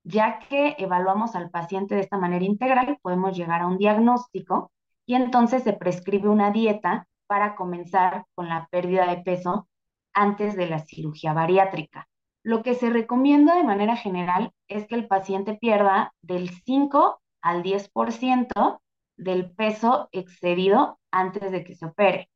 Ya 0.04 0.38
que 0.38 0.76
evaluamos 0.78 1.34
al 1.36 1.50
paciente 1.50 1.94
de 1.94 2.00
esta 2.00 2.16
manera 2.16 2.44
integral, 2.44 2.98
podemos 3.02 3.36
llegar 3.36 3.60
a 3.62 3.66
un 3.66 3.76
diagnóstico 3.76 4.72
y 5.04 5.14
entonces 5.14 5.62
se 5.62 5.74
prescribe 5.74 6.28
una 6.30 6.50
dieta 6.52 7.06
para 7.26 7.54
comenzar 7.54 8.24
con 8.34 8.48
la 8.48 8.66
pérdida 8.70 9.06
de 9.08 9.22
peso 9.22 9.68
antes 10.14 10.56
de 10.56 10.68
la 10.68 10.78
cirugía 10.78 11.34
bariátrica. 11.34 12.08
Lo 12.46 12.62
que 12.62 12.74
se 12.74 12.90
recomienda 12.90 13.56
de 13.56 13.64
manera 13.64 13.96
general 13.96 14.52
es 14.68 14.86
que 14.86 14.94
el 14.94 15.08
paciente 15.08 15.54
pierda 15.54 16.14
del 16.22 16.50
5 16.50 17.20
al 17.42 17.64
10% 17.64 18.80
del 19.16 19.50
peso 19.50 20.08
excedido 20.12 21.00
antes 21.10 21.50
de 21.50 21.64
que 21.64 21.74
se 21.74 21.86
opere. 21.86 22.30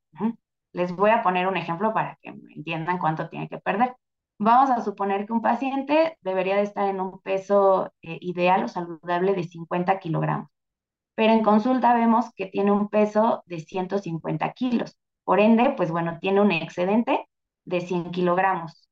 Les 0.72 0.90
voy 0.96 1.10
a 1.10 1.22
poner 1.22 1.46
un 1.46 1.56
ejemplo 1.56 1.94
para 1.94 2.18
que 2.20 2.30
entiendan 2.56 2.98
cuánto 2.98 3.28
tiene 3.28 3.48
que 3.48 3.58
perder. 3.58 3.94
Vamos 4.36 4.70
a 4.70 4.80
suponer 4.80 5.26
que 5.26 5.32
un 5.32 5.42
paciente 5.42 6.18
debería 6.22 6.56
de 6.56 6.62
estar 6.62 6.88
en 6.88 7.00
un 7.00 7.20
peso 7.20 7.92
eh, 8.02 8.18
ideal 8.20 8.64
o 8.64 8.68
saludable 8.68 9.32
de 9.34 9.44
50 9.44 10.00
kilogramos, 10.00 10.48
pero 11.14 11.32
en 11.32 11.44
consulta 11.44 11.94
vemos 11.94 12.34
que 12.34 12.46
tiene 12.46 12.72
un 12.72 12.88
peso 12.88 13.44
de 13.46 13.60
150 13.60 14.52
kilos. 14.54 14.96
Por 15.22 15.38
ende, 15.38 15.70
pues 15.76 15.92
bueno, 15.92 16.18
tiene 16.20 16.40
un 16.40 16.50
excedente 16.50 17.28
de 17.64 17.80
100 17.80 18.10
kilogramos 18.10 18.89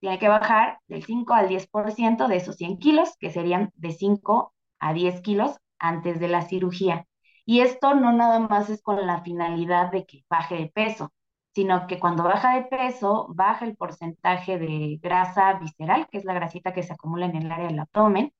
tiene 0.00 0.18
que 0.18 0.28
bajar 0.28 0.78
del 0.88 1.04
5 1.04 1.34
al 1.34 1.48
10% 1.48 2.28
de 2.28 2.36
esos 2.36 2.56
100 2.56 2.78
kilos, 2.78 3.16
que 3.18 3.30
serían 3.30 3.72
de 3.74 3.92
5 3.92 4.54
a 4.78 4.92
10 4.92 5.20
kilos 5.22 5.56
antes 5.78 6.20
de 6.20 6.28
la 6.28 6.42
cirugía. 6.42 7.06
Y 7.44 7.60
esto 7.60 7.94
no 7.94 8.12
nada 8.12 8.40
más 8.40 8.70
es 8.70 8.82
con 8.82 9.04
la 9.06 9.22
finalidad 9.22 9.90
de 9.90 10.04
que 10.04 10.24
baje 10.28 10.56
de 10.56 10.68
peso, 10.68 11.12
sino 11.54 11.86
que 11.86 11.98
cuando 11.98 12.22
baja 12.22 12.54
de 12.54 12.64
peso, 12.64 13.26
baja 13.30 13.64
el 13.64 13.76
porcentaje 13.76 14.58
de 14.58 14.98
grasa 15.02 15.54
visceral, 15.54 16.06
que 16.10 16.18
es 16.18 16.24
la 16.24 16.34
grasita 16.34 16.72
que 16.72 16.82
se 16.82 16.92
acumula 16.92 17.26
en 17.26 17.36
el 17.36 17.50
área 17.50 17.68
del 17.68 17.80
abdomen, 17.80 18.32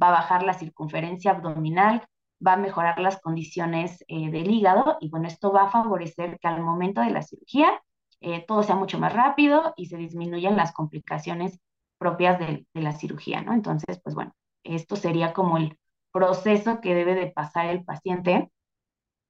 va 0.00 0.08
a 0.08 0.12
bajar 0.12 0.42
la 0.42 0.54
circunferencia 0.54 1.30
abdominal, 1.30 2.06
va 2.44 2.54
a 2.54 2.56
mejorar 2.56 2.98
las 2.98 3.20
condiciones 3.20 4.04
eh, 4.08 4.30
del 4.30 4.50
hígado 4.50 4.98
y 5.00 5.08
bueno, 5.08 5.28
esto 5.28 5.52
va 5.52 5.64
a 5.64 5.70
favorecer 5.70 6.38
que 6.38 6.48
al 6.48 6.62
momento 6.62 7.00
de 7.00 7.10
la 7.10 7.22
cirugía 7.22 7.82
eh, 8.20 8.44
todo 8.46 8.62
sea 8.62 8.76
mucho 8.76 8.98
más 8.98 9.12
rápido 9.12 9.74
y 9.76 9.86
se 9.86 9.96
disminuyan 9.96 10.56
las 10.56 10.72
complicaciones 10.72 11.60
propias 11.98 12.38
de, 12.38 12.66
la 12.74 12.92
cirugía, 12.92 13.42
¿no? 13.42 13.54
Entonces, 13.54 14.00
pues 14.02 14.14
bueno, 14.14 14.34
esto 14.64 14.96
sería 14.96 15.32
como 15.32 15.58
el 15.58 15.78
proceso 16.12 16.80
que 16.80 16.94
debe 16.94 17.14
de 17.14 17.28
pasar 17.30 17.66
el 17.66 17.84
paciente 17.84 18.50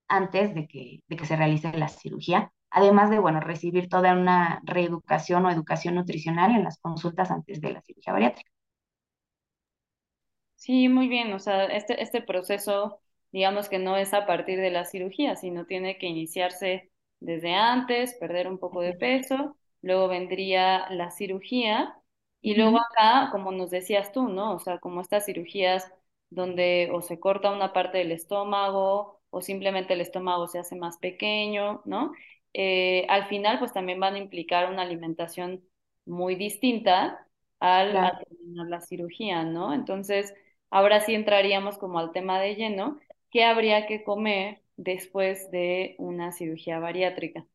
antes 0.08 0.54
de 0.54 0.68
que, 0.68 1.00
de 1.08 1.16
que 1.16 1.26
se 1.26 1.36
realice 1.36 1.72
la 1.72 1.88
cirugía, 1.88 2.52
además 2.70 3.10
de, 3.10 3.18
bueno, 3.18 3.40
recibir 3.40 3.88
toda 3.88 4.14
una 4.14 4.60
reeducación 4.64 5.44
o 5.46 5.50
educación 5.50 5.96
nutricional 5.96 6.52
en 6.52 6.64
las 6.64 6.78
consultas 6.78 7.30
antes 7.30 7.60
de 7.60 7.72
la 7.72 7.82
cirugía 7.82 8.12
bariátrica. 8.12 8.50
Sí, 10.56 10.88
muy 10.88 11.08
bien, 11.08 11.32
o 11.32 11.38
sea, 11.38 11.64
este, 11.66 12.02
este 12.02 12.22
proceso, 12.22 13.00
digamos 13.30 13.68
que 13.68 13.78
no 13.78 13.96
es 13.96 14.14
a 14.14 14.26
partir 14.26 14.58
de 14.58 14.70
la 14.70 14.84
cirugía, 14.84 15.36
sino 15.36 15.66
tiene 15.66 15.98
que 15.98 16.06
iniciarse 16.06 16.90
desde 17.20 17.54
antes, 17.54 18.14
perder 18.14 18.48
un 18.48 18.58
poco 18.58 18.80
de 18.82 18.94
peso, 18.94 19.56
luego 19.82 20.08
vendría 20.08 20.88
la 20.90 21.10
cirugía 21.10 21.94
y 22.40 22.54
luego 22.54 22.78
acá, 22.78 23.30
como 23.32 23.52
nos 23.52 23.70
decías 23.70 24.12
tú, 24.12 24.28
¿no? 24.28 24.54
O 24.54 24.58
sea, 24.58 24.78
como 24.78 25.00
estas 25.00 25.24
cirugías 25.26 25.90
donde 26.30 26.90
o 26.92 27.00
se 27.02 27.18
corta 27.20 27.52
una 27.52 27.72
parte 27.72 27.98
del 27.98 28.12
estómago 28.12 29.20
o 29.30 29.40
simplemente 29.42 29.94
el 29.94 30.00
estómago 30.00 30.46
se 30.48 30.58
hace 30.58 30.76
más 30.76 30.98
pequeño, 30.98 31.82
¿no? 31.84 32.12
Eh, 32.52 33.06
al 33.08 33.26
final, 33.28 33.58
pues 33.58 33.72
también 33.72 34.00
van 34.00 34.14
a 34.14 34.18
implicar 34.18 34.70
una 34.70 34.82
alimentación 34.82 35.62
muy 36.04 36.36
distinta 36.36 37.26
al 37.60 38.10
terminar 38.18 38.66
la 38.68 38.80
cirugía, 38.80 39.44
¿no? 39.44 39.74
Entonces, 39.74 40.34
ahora 40.70 41.00
sí 41.00 41.14
entraríamos 41.14 41.78
como 41.78 41.98
al 41.98 42.12
tema 42.12 42.40
de 42.40 42.54
lleno, 42.54 42.98
¿qué 43.30 43.44
habría 43.44 43.86
que 43.86 44.04
comer 44.04 44.62
después 44.76 45.50
de 45.50 45.96
una 45.98 46.32
cirugía 46.32 46.78
bariátrica. 46.80 47.46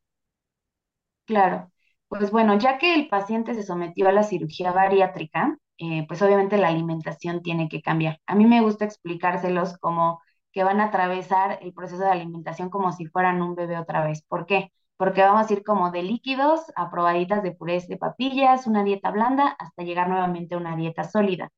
Claro, 1.24 1.70
pues 2.08 2.30
bueno, 2.30 2.58
ya 2.58 2.78
que 2.78 2.94
el 2.94 3.08
paciente 3.08 3.54
se 3.54 3.62
sometió 3.62 4.08
a 4.08 4.12
la 4.12 4.22
cirugía 4.24 4.72
bariátrica, 4.72 5.56
eh, 5.78 6.04
pues 6.08 6.20
obviamente 6.22 6.58
la 6.58 6.68
alimentación 6.68 7.42
tiene 7.42 7.68
que 7.68 7.80
cambiar. 7.82 8.20
A 8.26 8.34
mí 8.34 8.46
me 8.46 8.60
gusta 8.60 8.84
explicárselos 8.84 9.78
como 9.78 10.20
que 10.52 10.64
van 10.64 10.80
a 10.80 10.86
atravesar 10.86 11.58
el 11.62 11.72
proceso 11.72 12.02
de 12.02 12.10
alimentación 12.10 12.68
como 12.70 12.92
si 12.92 13.06
fueran 13.06 13.40
un 13.42 13.54
bebé 13.54 13.78
otra 13.78 14.04
vez. 14.04 14.22
¿Por 14.28 14.46
qué? 14.46 14.72
Porque 14.96 15.22
vamos 15.22 15.48
a 15.50 15.52
ir 15.54 15.64
como 15.64 15.90
de 15.90 16.02
líquidos 16.02 16.60
a 16.76 16.90
probaditas 16.90 17.42
de 17.42 17.52
purés 17.52 17.88
de 17.88 17.96
papillas, 17.96 18.66
una 18.66 18.84
dieta 18.84 19.10
blanda, 19.10 19.56
hasta 19.58 19.82
llegar 19.82 20.08
nuevamente 20.08 20.54
a 20.54 20.58
una 20.58 20.76
dieta 20.76 21.04
sólida. 21.04 21.50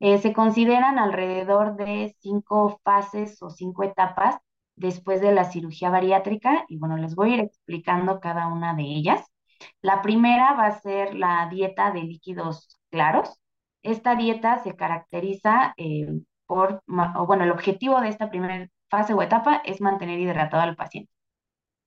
Eh, 0.00 0.18
se 0.18 0.32
consideran 0.32 0.98
alrededor 0.98 1.76
de 1.76 2.14
cinco 2.20 2.80
fases 2.84 3.40
o 3.42 3.50
cinco 3.50 3.84
etapas 3.84 4.36
después 4.76 5.20
de 5.20 5.32
la 5.32 5.44
cirugía 5.44 5.90
bariátrica 5.90 6.64
y 6.68 6.78
bueno, 6.78 6.96
les 6.96 7.14
voy 7.14 7.32
a 7.32 7.34
ir 7.34 7.40
explicando 7.40 8.20
cada 8.20 8.48
una 8.48 8.74
de 8.74 8.82
ellas. 8.84 9.24
La 9.82 10.02
primera 10.02 10.54
va 10.54 10.66
a 10.66 10.80
ser 10.80 11.14
la 11.14 11.48
dieta 11.50 11.92
de 11.92 12.02
líquidos 12.02 12.80
claros. 12.90 13.40
Esta 13.82 14.16
dieta 14.16 14.58
se 14.62 14.76
caracteriza 14.76 15.74
eh, 15.76 16.08
por, 16.46 16.82
bueno, 16.86 17.44
el 17.44 17.50
objetivo 17.50 18.00
de 18.00 18.08
esta 18.08 18.30
primera 18.30 18.68
fase 18.88 19.14
o 19.14 19.22
etapa 19.22 19.62
es 19.64 19.80
mantener 19.80 20.20
hidratado 20.20 20.62
al 20.62 20.76
paciente. 20.76 21.10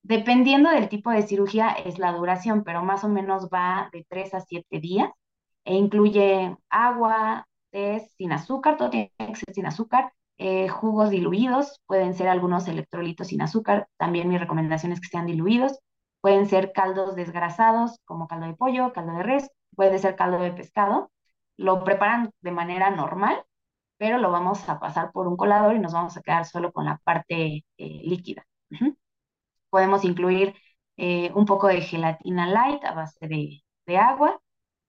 Dependiendo 0.02 0.70
del 0.70 0.88
tipo 0.88 1.10
de 1.10 1.22
cirugía 1.22 1.70
es 1.70 1.98
la 1.98 2.12
duración, 2.12 2.64
pero 2.64 2.82
más 2.82 3.04
o 3.04 3.08
menos 3.08 3.48
va 3.52 3.90
de 3.92 4.04
3 4.08 4.34
a 4.34 4.40
7 4.40 4.80
días 4.80 5.10
e 5.64 5.74
incluye 5.74 6.56
agua, 6.70 7.46
té 7.70 8.00
sin 8.16 8.32
azúcar, 8.32 8.76
todo 8.76 8.90
tiene 8.90 9.12
que 9.18 9.36
ser 9.36 9.54
sin 9.54 9.66
azúcar, 9.66 10.12
eh, 10.38 10.68
jugos 10.68 11.10
diluidos, 11.10 11.80
pueden 11.86 12.14
ser 12.14 12.28
algunos 12.28 12.68
electrolitos 12.68 13.28
sin 13.28 13.42
azúcar, 13.42 13.88
también 13.96 14.28
mi 14.28 14.38
recomendación 14.38 14.92
es 14.92 15.00
que 15.00 15.08
sean 15.08 15.26
diluidos, 15.26 15.78
pueden 16.20 16.46
ser 16.46 16.72
caldos 16.72 17.16
desgrasados 17.16 17.98
como 18.04 18.28
caldo 18.28 18.46
de 18.46 18.54
pollo, 18.54 18.92
caldo 18.92 19.12
de 19.14 19.22
res, 19.22 19.50
puede 19.76 19.98
ser 19.98 20.16
caldo 20.16 20.38
de 20.40 20.52
pescado, 20.52 21.10
lo 21.56 21.84
preparan 21.84 22.30
de 22.40 22.52
manera 22.52 22.90
normal, 22.90 23.44
pero 23.98 24.18
lo 24.18 24.30
vamos 24.30 24.68
a 24.68 24.80
pasar 24.80 25.12
por 25.12 25.28
un 25.28 25.36
colador 25.36 25.74
y 25.76 25.80
nos 25.80 25.92
vamos 25.92 26.16
a 26.16 26.22
quedar 26.22 26.46
solo 26.46 26.72
con 26.72 26.84
la 26.86 26.98
parte 27.04 27.64
eh, 27.78 28.00
líquida. 28.04 28.46
Podemos 29.70 30.04
incluir 30.04 30.54
eh, 30.96 31.32
un 31.34 31.44
poco 31.46 31.68
de 31.68 31.80
gelatina 31.82 32.46
light 32.48 32.84
a 32.84 32.92
base 32.94 33.28
de, 33.28 33.62
de 33.86 33.98
agua 33.98 34.40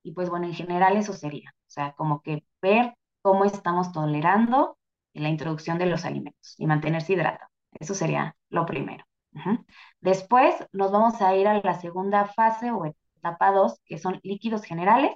y 0.03 0.13
pues 0.13 0.29
bueno, 0.31 0.47
en 0.47 0.55
general 0.55 0.97
eso 0.97 1.13
sería, 1.13 1.51
o 1.67 1.71
sea, 1.71 1.93
como 1.93 2.21
que 2.21 2.45
ver 2.61 2.95
cómo 3.21 3.45
estamos 3.45 3.91
tolerando 3.93 4.78
la 5.13 5.29
introducción 5.29 5.77
de 5.77 5.85
los 5.87 6.05
alimentos 6.05 6.55
y 6.57 6.67
mantenerse 6.67 7.13
hidratado. 7.13 7.49
Eso 7.79 7.93
sería 7.93 8.35
lo 8.49 8.65
primero. 8.65 9.05
Después 10.01 10.55
nos 10.71 10.91
vamos 10.91 11.21
a 11.21 11.35
ir 11.35 11.47
a 11.47 11.61
la 11.61 11.79
segunda 11.79 12.25
fase 12.25 12.71
o 12.71 12.85
etapa 12.85 13.51
2, 13.51 13.79
que 13.85 13.97
son 13.97 14.19
líquidos 14.23 14.63
generales, 14.63 15.11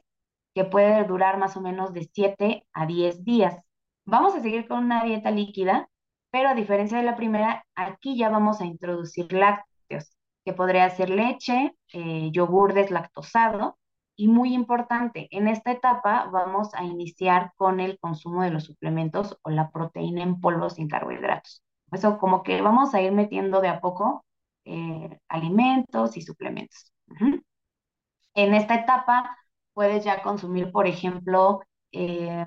que 0.53 0.65
puede 0.65 1.03
durar 1.05 1.37
más 1.37 1.57
o 1.57 1.61
menos 1.61 1.93
de 1.93 2.09
7 2.13 2.65
a 2.73 2.85
10 2.85 3.23
días. 3.23 3.57
Vamos 4.05 4.35
a 4.35 4.41
seguir 4.41 4.67
con 4.67 4.83
una 4.85 5.03
dieta 5.03 5.31
líquida, 5.31 5.89
pero 6.29 6.49
a 6.49 6.55
diferencia 6.55 6.97
de 6.97 7.03
la 7.03 7.15
primera, 7.15 7.65
aquí 7.75 8.17
ya 8.17 8.29
vamos 8.29 8.61
a 8.61 8.65
introducir 8.65 9.31
lácteos, 9.33 10.15
que 10.45 10.53
podría 10.53 10.89
ser 10.89 11.09
leche, 11.09 11.75
eh, 11.93 12.29
yogur 12.31 12.73
deslactosado, 12.73 13.77
y 14.15 14.27
muy 14.27 14.53
importante, 14.53 15.27
en 15.31 15.47
esta 15.47 15.71
etapa 15.71 16.29
vamos 16.31 16.73
a 16.75 16.83
iniciar 16.83 17.51
con 17.55 17.79
el 17.79 17.99
consumo 17.99 18.43
de 18.43 18.51
los 18.51 18.65
suplementos 18.65 19.37
o 19.43 19.49
la 19.49 19.71
proteína 19.71 20.23
en 20.23 20.39
polvo 20.39 20.69
sin 20.69 20.87
carbohidratos. 20.87 21.63
Eso 21.91 22.17
como 22.19 22.43
que 22.43 22.61
vamos 22.61 22.93
a 22.93 23.01
ir 23.01 23.11
metiendo 23.11 23.61
de 23.61 23.69
a 23.69 23.81
poco 23.81 24.25
eh, 24.65 25.19
alimentos 25.27 26.17
y 26.17 26.21
suplementos. 26.21 26.91
En 28.35 28.53
esta 28.53 28.75
etapa 28.75 29.37
puedes 29.73 30.03
ya 30.05 30.21
consumir, 30.21 30.71
por 30.71 30.87
ejemplo, 30.87 31.61
eh, 31.91 32.45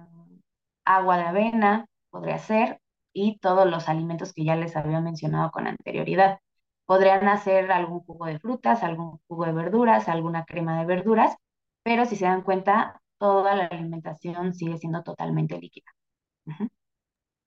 agua 0.84 1.18
de 1.18 1.24
avena, 1.24 1.86
podría 2.10 2.38
ser, 2.38 2.80
y 3.12 3.38
todos 3.38 3.66
los 3.68 3.88
alimentos 3.88 4.32
que 4.32 4.44
ya 4.44 4.56
les 4.56 4.76
había 4.76 5.00
mencionado 5.00 5.50
con 5.50 5.66
anterioridad. 5.66 6.38
Podrían 6.86 7.26
hacer 7.28 7.72
algún 7.72 8.00
jugo 8.00 8.26
de 8.26 8.38
frutas, 8.38 8.82
algún 8.82 9.18
jugo 9.28 9.46
de 9.46 9.52
verduras, 9.52 10.08
alguna 10.08 10.44
crema 10.44 10.78
de 10.78 10.86
verduras, 10.86 11.36
pero 11.86 12.04
si 12.04 12.16
se 12.16 12.24
dan 12.24 12.42
cuenta, 12.42 13.00
toda 13.16 13.54
la 13.54 13.66
alimentación 13.66 14.52
sigue 14.54 14.76
siendo 14.78 15.04
totalmente 15.04 15.56
líquida. 15.60 15.92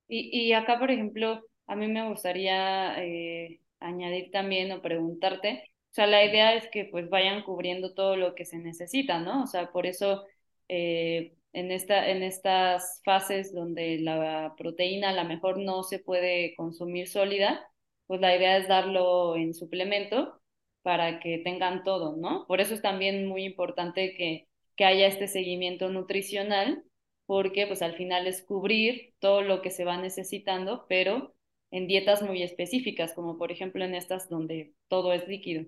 Y, 0.07 0.47
y 0.49 0.53
acá, 0.53 0.79
por 0.79 0.91
ejemplo, 0.91 1.41
a 1.67 1.75
mí 1.75 1.87
me 1.87 2.07
gustaría 2.09 2.95
eh, 3.03 3.61
añadir 3.79 4.31
también 4.31 4.71
o 4.71 4.81
preguntarte, 4.81 5.63
o 5.91 5.93
sea, 5.93 6.07
la 6.07 6.23
idea 6.25 6.55
es 6.55 6.67
que 6.71 6.85
pues 6.85 7.09
vayan 7.09 7.43
cubriendo 7.43 7.93
todo 7.93 8.15
lo 8.15 8.35
que 8.35 8.45
se 8.45 8.57
necesita, 8.59 9.19
¿no? 9.19 9.43
O 9.43 9.47
sea, 9.47 9.71
por 9.71 9.85
eso 9.87 10.23
eh, 10.67 11.35
en 11.53 11.71
esta, 11.71 12.09
en 12.09 12.23
estas 12.23 13.01
fases 13.03 13.53
donde 13.53 13.99
la 13.99 14.53
proteína 14.57 15.09
a 15.09 15.13
lo 15.13 15.25
mejor 15.25 15.57
no 15.59 15.83
se 15.83 15.99
puede 15.99 16.55
consumir 16.55 17.07
sólida, 17.07 17.67
pues 18.07 18.21
la 18.21 18.35
idea 18.35 18.57
es 18.57 18.67
darlo 18.67 19.35
en 19.35 19.53
suplemento 19.53 20.38
para 20.81 21.19
que 21.19 21.39
tengan 21.39 21.83
todo, 21.83 22.15
¿no? 22.15 22.45
Por 22.47 22.61
eso 22.61 22.73
es 22.73 22.81
también 22.81 23.27
muy 23.27 23.43
importante 23.43 24.15
que, 24.15 24.47
que 24.75 24.85
haya 24.85 25.07
este 25.07 25.27
seguimiento 25.27 25.89
nutricional 25.89 26.83
porque 27.25 27.67
pues 27.67 27.83
al 27.83 27.93
final 27.93 28.25
es 28.25 28.41
cubrir 28.43 29.13
todo 29.19 29.43
lo 29.43 29.61
que 29.61 29.69
se 29.69 29.85
va 29.85 29.97
necesitando, 29.97 30.85
pero 30.89 31.35
en 31.69 31.87
dietas 31.87 32.23
muy 32.23 32.41
específicas, 32.41 33.13
como 33.13 33.37
por 33.37 33.51
ejemplo 33.51 33.85
en 33.85 33.93
estas 33.93 34.29
donde 34.29 34.73
todo 34.87 35.13
es 35.13 35.27
líquido. 35.27 35.65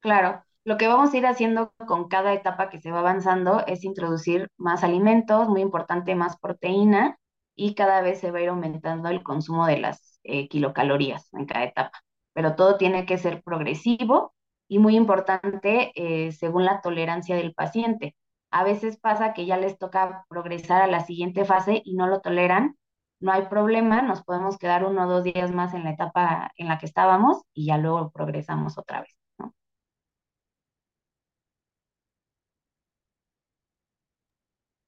Claro, 0.00 0.44
lo 0.64 0.76
que 0.76 0.88
vamos 0.88 1.14
a 1.14 1.16
ir 1.16 1.26
haciendo 1.26 1.72
con 1.86 2.08
cada 2.08 2.34
etapa 2.34 2.68
que 2.68 2.80
se 2.80 2.90
va 2.90 2.98
avanzando 2.98 3.64
es 3.66 3.82
introducir 3.82 4.48
más 4.58 4.84
alimentos, 4.84 5.48
muy 5.48 5.62
importante, 5.62 6.14
más 6.14 6.38
proteína, 6.38 7.18
y 7.54 7.74
cada 7.74 8.02
vez 8.02 8.20
se 8.20 8.30
va 8.30 8.38
a 8.38 8.42
ir 8.42 8.48
aumentando 8.50 9.08
el 9.08 9.22
consumo 9.22 9.66
de 9.66 9.78
las 9.78 10.20
eh, 10.22 10.48
kilocalorías 10.48 11.32
en 11.32 11.46
cada 11.46 11.64
etapa. 11.64 12.02
Pero 12.32 12.56
todo 12.56 12.76
tiene 12.76 13.06
que 13.06 13.18
ser 13.18 13.42
progresivo 13.42 14.34
y 14.68 14.78
muy 14.78 14.96
importante 14.96 15.92
eh, 15.94 16.32
según 16.32 16.64
la 16.64 16.80
tolerancia 16.80 17.36
del 17.36 17.54
paciente. 17.54 18.14
A 18.50 18.64
veces 18.64 18.98
pasa 18.98 19.32
que 19.34 19.46
ya 19.46 19.56
les 19.56 19.78
toca 19.78 20.24
progresar 20.28 20.82
a 20.82 20.86
la 20.86 21.00
siguiente 21.00 21.44
fase 21.44 21.82
y 21.84 21.94
no 21.94 22.06
lo 22.06 22.20
toleran. 22.20 22.76
No 23.20 23.32
hay 23.32 23.42
problema, 23.46 24.02
nos 24.02 24.22
podemos 24.24 24.58
quedar 24.58 24.84
uno 24.84 25.04
o 25.04 25.08
dos 25.10 25.24
días 25.24 25.52
más 25.52 25.74
en 25.74 25.84
la 25.84 25.90
etapa 25.92 26.50
en 26.56 26.68
la 26.68 26.78
que 26.78 26.86
estábamos 26.86 27.42
y 27.54 27.66
ya 27.66 27.78
luego 27.78 28.10
progresamos 28.12 28.78
otra 28.78 29.00
vez. 29.02 29.16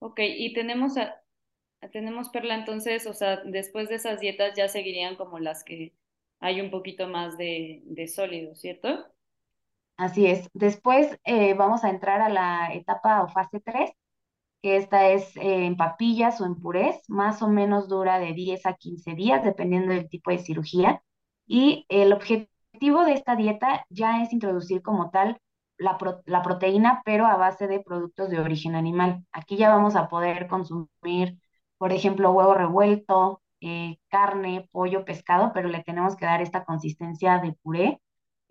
Ok, 0.00 0.18
y 0.20 0.52
tenemos, 0.52 0.96
a, 0.98 1.14
tenemos 1.92 2.28
Perla 2.30 2.56
entonces, 2.56 3.06
o 3.06 3.14
sea, 3.14 3.36
después 3.44 3.88
de 3.88 3.96
esas 3.96 4.20
dietas 4.20 4.54
ya 4.56 4.68
seguirían 4.68 5.16
como 5.16 5.38
las 5.38 5.64
que 5.64 5.94
hay 6.42 6.60
un 6.60 6.70
poquito 6.70 7.08
más 7.08 7.38
de, 7.38 7.82
de 7.86 8.08
sólido, 8.08 8.54
¿cierto? 8.56 9.06
Así 9.96 10.26
es. 10.26 10.48
Después 10.54 11.18
eh, 11.24 11.54
vamos 11.54 11.84
a 11.84 11.90
entrar 11.90 12.20
a 12.22 12.28
la 12.28 12.72
etapa 12.74 13.22
o 13.22 13.28
fase 13.28 13.60
3, 13.60 13.90
que 14.62 14.76
esta 14.76 15.08
es 15.10 15.36
eh, 15.36 15.66
en 15.66 15.76
papillas 15.76 16.40
o 16.40 16.46
en 16.46 16.56
purés, 16.56 16.96
más 17.08 17.42
o 17.42 17.48
menos 17.48 17.88
dura 17.88 18.18
de 18.20 18.32
10 18.34 18.66
a 18.66 18.74
15 18.74 19.14
días, 19.14 19.44
dependiendo 19.44 19.92
del 19.94 20.08
tipo 20.08 20.30
de 20.30 20.38
cirugía. 20.38 21.02
Y 21.46 21.86
el 21.88 22.12
objetivo 22.12 23.04
de 23.04 23.14
esta 23.14 23.36
dieta 23.36 23.86
ya 23.90 24.22
es 24.22 24.32
introducir 24.32 24.82
como 24.82 25.10
tal 25.10 25.38
la, 25.78 25.98
pro- 25.98 26.22
la 26.26 26.42
proteína, 26.42 27.02
pero 27.04 27.26
a 27.26 27.36
base 27.36 27.68
de 27.68 27.80
productos 27.80 28.30
de 28.30 28.40
origen 28.40 28.74
animal. 28.76 29.24
Aquí 29.32 29.56
ya 29.56 29.70
vamos 29.70 29.96
a 29.96 30.08
poder 30.08 30.48
consumir, 30.48 31.38
por 31.78 31.92
ejemplo, 31.92 32.32
huevo 32.32 32.54
revuelto, 32.54 33.41
eh, 33.62 33.98
carne, 34.08 34.68
pollo, 34.72 35.04
pescado, 35.04 35.52
pero 35.54 35.68
le 35.68 35.82
tenemos 35.82 36.16
que 36.16 36.26
dar 36.26 36.42
esta 36.42 36.64
consistencia 36.64 37.38
de 37.38 37.54
puré 37.62 38.00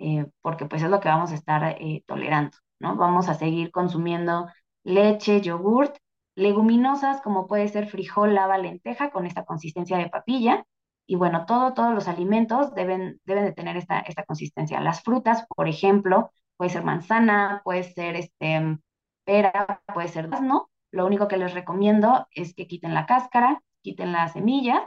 eh, 0.02 0.26
porque 0.42 0.66
pues 0.66 0.82
es 0.82 0.90
lo 0.90 1.00
que 1.00 1.10
vamos 1.10 1.32
a 1.32 1.36
estar 1.36 1.64
eh, 1.80 2.04
tolerando, 2.08 2.58
¿no? 2.80 2.96
Vamos 2.96 3.30
a 3.30 3.36
seguir 3.36 3.72
consumiendo 3.72 4.48
leche, 4.84 5.42
yogurt, 5.42 5.96
leguminosas 6.36 7.22
como 7.22 7.46
puede 7.48 7.68
ser 7.68 7.88
frijol, 7.88 8.34
lava, 8.34 8.58
lenteja 8.58 9.12
con 9.12 9.28
esta 9.28 9.46
consistencia 9.46 9.98
de 9.98 10.10
papilla. 10.10 10.66
Y 11.06 11.16
bueno, 11.18 11.46
todo, 11.46 11.74
todos 11.74 11.94
los 11.94 12.08
alimentos 12.08 12.74
deben, 12.74 13.20
deben 13.26 13.46
de 13.46 13.52
tener 13.54 13.78
esta, 13.78 14.00
esta 14.00 14.24
consistencia. 14.26 14.80
Las 14.82 15.04
frutas, 15.04 15.46
por 15.56 15.68
ejemplo, 15.68 16.32
puede 16.58 16.72
ser 16.72 16.84
manzana, 16.84 17.62
puede 17.64 17.84
ser 17.84 18.16
este, 18.16 18.80
pera, 19.24 19.84
puede 19.94 20.08
ser 20.08 20.26
durazno. 20.26 20.70
Lo 20.92 21.06
único 21.06 21.28
que 21.28 21.38
les 21.38 21.54
recomiendo 21.54 22.28
es 22.32 22.56
que 22.56 22.68
quiten 22.68 22.94
la 22.96 23.06
cáscara, 23.06 23.62
quiten 23.82 24.12
las 24.14 24.34
semillas, 24.34 24.82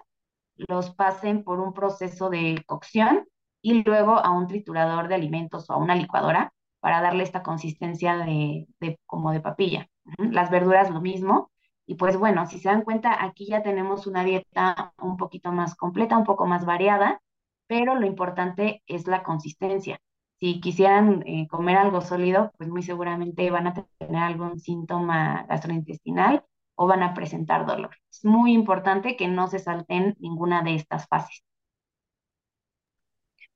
los 0.56 0.94
pasen 0.94 1.44
por 1.44 1.60
un 1.60 1.72
proceso 1.72 2.30
de 2.30 2.62
cocción 2.66 3.26
y 3.62 3.82
luego 3.82 4.18
a 4.18 4.30
un 4.30 4.46
triturador 4.46 5.08
de 5.08 5.14
alimentos 5.14 5.68
o 5.70 5.72
a 5.74 5.76
una 5.76 5.94
licuadora 5.94 6.52
para 6.80 7.00
darle 7.00 7.22
esta 7.22 7.42
consistencia 7.42 8.16
de, 8.18 8.66
como 9.06 9.32
de 9.32 9.40
papilla. 9.40 9.88
Las 10.18 10.50
verduras 10.50 10.90
lo 10.90 11.00
mismo. 11.00 11.50
Y 11.86 11.94
pues 11.96 12.16
bueno, 12.18 12.46
si 12.46 12.58
se 12.58 12.68
dan 12.68 12.82
cuenta, 12.82 13.24
aquí 13.24 13.46
ya 13.46 13.62
tenemos 13.62 14.06
una 14.06 14.24
dieta 14.24 14.92
un 14.98 15.16
poquito 15.16 15.52
más 15.52 15.74
completa, 15.76 16.16
un 16.16 16.24
poco 16.24 16.46
más 16.46 16.64
variada, 16.64 17.20
pero 17.66 17.94
lo 17.94 18.06
importante 18.06 18.82
es 18.86 19.06
la 19.06 19.22
consistencia. 19.22 19.98
Si 20.40 20.60
quisieran 20.60 21.22
eh, 21.26 21.46
comer 21.48 21.78
algo 21.78 22.00
sólido, 22.00 22.52
pues 22.58 22.68
muy 22.68 22.82
seguramente 22.82 23.50
van 23.50 23.66
a 23.68 23.74
tener 23.98 24.22
algún 24.22 24.58
síntoma 24.60 25.46
gastrointestinal 25.48 26.44
o 26.76 26.86
van 26.86 27.02
a 27.02 27.14
presentar 27.14 27.66
dolor. 27.66 27.96
Es 28.10 28.24
muy 28.24 28.52
importante 28.52 29.16
que 29.16 29.28
no 29.28 29.48
se 29.48 29.58
salten 29.60 30.16
ninguna 30.20 30.62
de 30.62 30.74
estas 30.76 31.06
fases. 31.08 31.44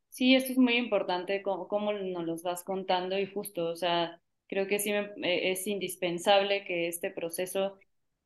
Sí, 0.09 0.35
esto 0.35 0.53
es 0.53 0.59
muy 0.59 0.77
importante, 0.77 1.43
cómo, 1.43 1.69
cómo 1.69 1.93
nos 1.93 2.25
los 2.27 2.43
vas 2.43 2.65
contando 2.65 3.19
y 3.19 3.27
justo, 3.27 3.67
o 3.69 3.77
sea, 3.77 4.21
creo 4.49 4.67
que 4.67 4.79
sí 4.79 4.91
me- 4.93 5.13
eh, 5.23 5.53
es 5.53 5.67
indispensable 5.67 6.65
que 6.65 6.89
este 6.89 7.11
proceso 7.11 7.79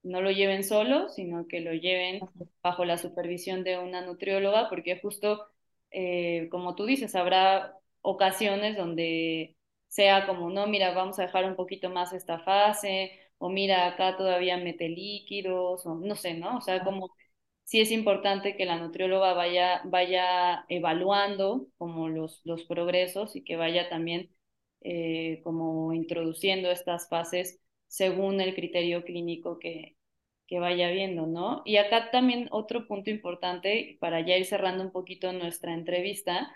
no 0.02 0.20
lo 0.22 0.30
lleven 0.30 0.64
solo, 0.64 1.08
sino 1.08 1.46
que 1.48 1.60
lo 1.60 1.72
lleven 1.74 2.30
bajo 2.62 2.84
la 2.84 2.98
supervisión 2.98 3.64
de 3.64 3.78
una 3.78 4.00
nutrióloga, 4.06 4.68
porque 4.70 4.98
justo, 5.00 5.46
eh, 5.90 6.48
como 6.50 6.74
tú 6.74 6.86
dices, 6.86 7.14
habrá 7.14 7.76
ocasiones 8.00 8.76
donde 8.76 9.56
sea 9.88 10.26
como, 10.26 10.48
no, 10.50 10.66
mira, 10.66 10.94
vamos 10.94 11.18
a 11.18 11.22
dejar 11.22 11.44
un 11.44 11.56
poquito 11.56 11.90
más 11.90 12.12
esta 12.12 12.38
fase, 12.40 13.12
o 13.42 13.48
mira, 13.50 13.86
acá 13.88 14.16
todavía 14.16 14.56
mete 14.56 14.88
líquidos, 14.88 15.84
o 15.86 15.94
no 15.96 16.14
sé, 16.16 16.34
¿no? 16.34 16.58
O 16.58 16.60
sea, 16.60 16.84
como 16.84 17.10
sí 17.64 17.80
es 17.80 17.90
importante 17.90 18.56
que 18.56 18.64
la 18.66 18.78
nutrióloga 18.78 19.34
vaya, 19.34 19.82
vaya 19.84 20.64
evaluando 20.68 21.66
como 21.78 22.08
los, 22.08 22.40
los 22.44 22.64
progresos 22.64 23.34
y 23.36 23.42
que 23.44 23.56
vaya 23.56 23.88
también 23.88 24.30
eh, 24.82 25.40
como 25.44 25.92
introduciendo 25.92 26.70
estas 26.70 27.08
fases 27.08 27.60
según 27.88 28.40
el 28.40 28.54
criterio 28.54 29.04
clínico 29.04 29.58
que, 29.58 29.96
que 30.46 30.58
vaya 30.60 30.90
viendo, 30.90 31.26
¿no? 31.26 31.62
Y 31.64 31.76
acá 31.78 32.10
también 32.12 32.48
otro 32.52 32.86
punto 32.86 33.10
importante, 33.10 33.96
para 34.00 34.20
ya 34.20 34.36
ir 34.36 34.46
cerrando 34.46 34.84
un 34.84 34.92
poquito 34.92 35.32
nuestra 35.32 35.74
entrevista, 35.74 36.50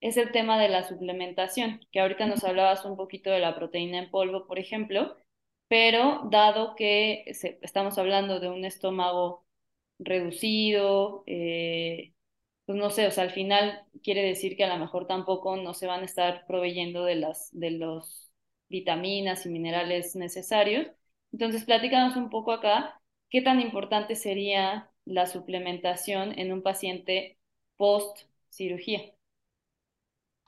es 0.00 0.16
el 0.16 0.32
tema 0.32 0.60
de 0.60 0.68
la 0.68 0.84
suplementación, 0.88 1.80
que 1.92 2.00
ahorita 2.00 2.26
nos 2.26 2.44
hablabas 2.44 2.84
un 2.84 2.96
poquito 2.96 3.30
de 3.30 3.40
la 3.40 3.54
proteína 3.56 3.98
en 4.00 4.10
polvo, 4.10 4.46
por 4.46 4.58
ejemplo, 4.58 5.16
pero 5.68 6.22
dado 6.30 6.74
que 6.76 7.24
se- 7.34 7.58
estamos 7.62 7.98
hablando 7.98 8.40
de 8.40 8.48
un 8.50 8.64
estómago 8.64 9.46
reducido, 9.98 11.24
eh, 11.26 12.14
pues 12.66 12.78
no 12.78 12.90
sé, 12.90 13.06
o 13.06 13.10
sea, 13.10 13.24
al 13.24 13.30
final 13.32 13.84
quiere 14.02 14.22
decir 14.22 14.56
que 14.56 14.64
a 14.64 14.68
lo 14.74 14.78
mejor 14.78 15.06
tampoco 15.06 15.56
no 15.56 15.74
se 15.74 15.86
van 15.86 16.02
a 16.02 16.04
estar 16.04 16.46
proveyendo 16.46 17.04
de 17.04 17.16
las, 17.16 17.48
de 17.52 17.70
los 17.72 18.30
vitaminas 18.68 19.46
y 19.46 19.50
minerales 19.50 20.14
necesarios. 20.16 20.86
Entonces, 21.32 21.64
platícanos 21.64 22.16
un 22.16 22.30
poco 22.30 22.52
acá, 22.52 23.00
¿qué 23.30 23.42
tan 23.42 23.60
importante 23.60 24.16
sería 24.16 24.90
la 25.04 25.26
suplementación 25.26 26.38
en 26.38 26.52
un 26.52 26.62
paciente 26.62 27.38
post 27.76 28.20
cirugía? 28.50 29.02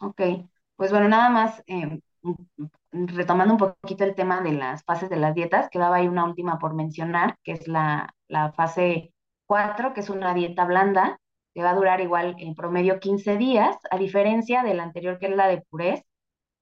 Ok, 0.01 0.21
pues 0.77 0.91
bueno, 0.91 1.09
nada 1.09 1.29
más 1.31 1.63
eh, 1.67 2.01
retomando 2.93 3.55
un 3.55 3.59
poquito 3.59 4.05
el 4.05 4.15
tema 4.15 4.41
de 4.41 4.53
las 4.53 4.85
fases 4.85 5.11
de 5.11 5.17
las 5.17 5.35
dietas, 5.35 5.69
quedaba 5.71 5.97
ahí 5.97 6.09
una 6.09 6.25
última 6.25 6.59
por 6.59 6.75
mencionar, 6.75 7.37
que 7.45 7.53
es 7.53 7.69
la, 7.69 8.15
la 8.29 8.53
fase 8.53 9.13
4, 9.47 9.93
que 9.95 10.01
es 10.01 10.11
una 10.11 10.35
dieta 10.35 10.65
blanda, 10.65 11.19
que 11.55 11.63
va 11.63 11.71
a 11.71 11.75
durar 11.75 12.01
igual 12.01 12.37
en 12.39 12.55
promedio 12.55 13.01
15 13.01 13.37
días, 13.37 13.77
a 13.91 13.99
diferencia 13.99 14.63
de 14.63 14.75
la 14.75 14.85
anterior, 14.85 15.19
que 15.19 15.27
es 15.27 15.37
la 15.37 15.49
de 15.49 15.63
purés, 15.63 16.03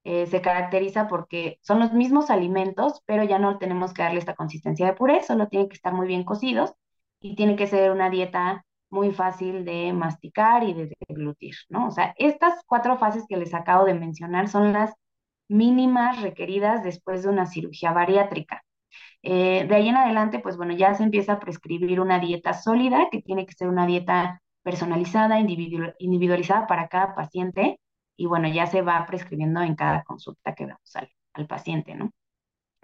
eh, 0.05 0.27
se 0.27 0.41
caracteriza 0.41 1.09
porque 1.09 1.59
son 1.63 1.81
los 1.81 1.93
mismos 1.93 2.31
alimentos, 2.31 3.03
pero 3.05 3.25
ya 3.25 3.39
no 3.39 3.59
tenemos 3.59 3.93
que 3.93 4.03
darle 4.03 4.19
esta 4.19 4.35
consistencia 4.35 4.87
de 4.87 4.95
puré, 4.95 5.23
solo 5.23 5.49
tienen 5.49 5.69
que 5.69 5.77
estar 5.77 5.93
muy 5.93 6.07
bien 6.07 6.25
cocidos 6.25 6.73
y 7.21 7.37
tiene 7.37 7.57
que 7.57 7.67
ser 7.67 7.91
una 7.91 8.09
dieta 8.11 8.65
muy 8.91 9.13
fácil 9.13 9.65
de 9.65 9.93
masticar 9.93 10.65
y 10.65 10.73
de 10.73 10.97
deglutir, 11.09 11.57
¿no? 11.69 11.89
O 11.89 11.91
sea, 11.91 12.15
estas 12.17 12.55
cuatro 12.67 12.97
fases 12.97 13.25
que 13.29 13.37
les 13.37 13.53
acabo 13.55 13.85
de 13.85 13.95
mencionar 13.95 14.49
son 14.49 14.73
las 14.73 14.95
mínimas 15.49 16.21
requeridas 16.23 16.83
después 16.85 17.23
de 17.23 17.31
una 17.31 17.47
cirugía 17.47 17.93
bariátrica. 17.93 18.63
Eh, 19.23 19.67
de 19.69 19.75
ahí 19.75 19.89
en 19.89 19.97
adelante, 19.97 20.39
pues 20.41 20.57
bueno, 20.57 20.75
ya 20.75 20.95
se 20.95 21.03
empieza 21.03 21.35
a 21.35 21.41
prescribir 21.41 22.01
una 22.01 22.19
dieta 22.21 22.55
sólida, 22.55 23.09
que 23.11 23.23
tiene 23.23 23.47
que 23.47 23.55
ser 23.55 23.69
una 23.69 23.87
dieta 23.87 24.43
personalizada, 24.63 25.41
individu- 25.41 25.95
individualizada 25.99 26.67
para 26.67 26.89
cada 26.89 27.15
paciente, 27.15 27.81
y 28.17 28.27
bueno, 28.27 28.49
ya 28.49 28.67
se 28.67 28.83
va 28.83 29.05
prescribiendo 29.07 29.61
en 29.63 29.75
cada 29.77 30.03
consulta 30.05 30.55
que 30.55 30.67
damos 30.67 30.97
al, 30.97 31.47
paciente, 31.47 31.95
¿no? 31.95 32.11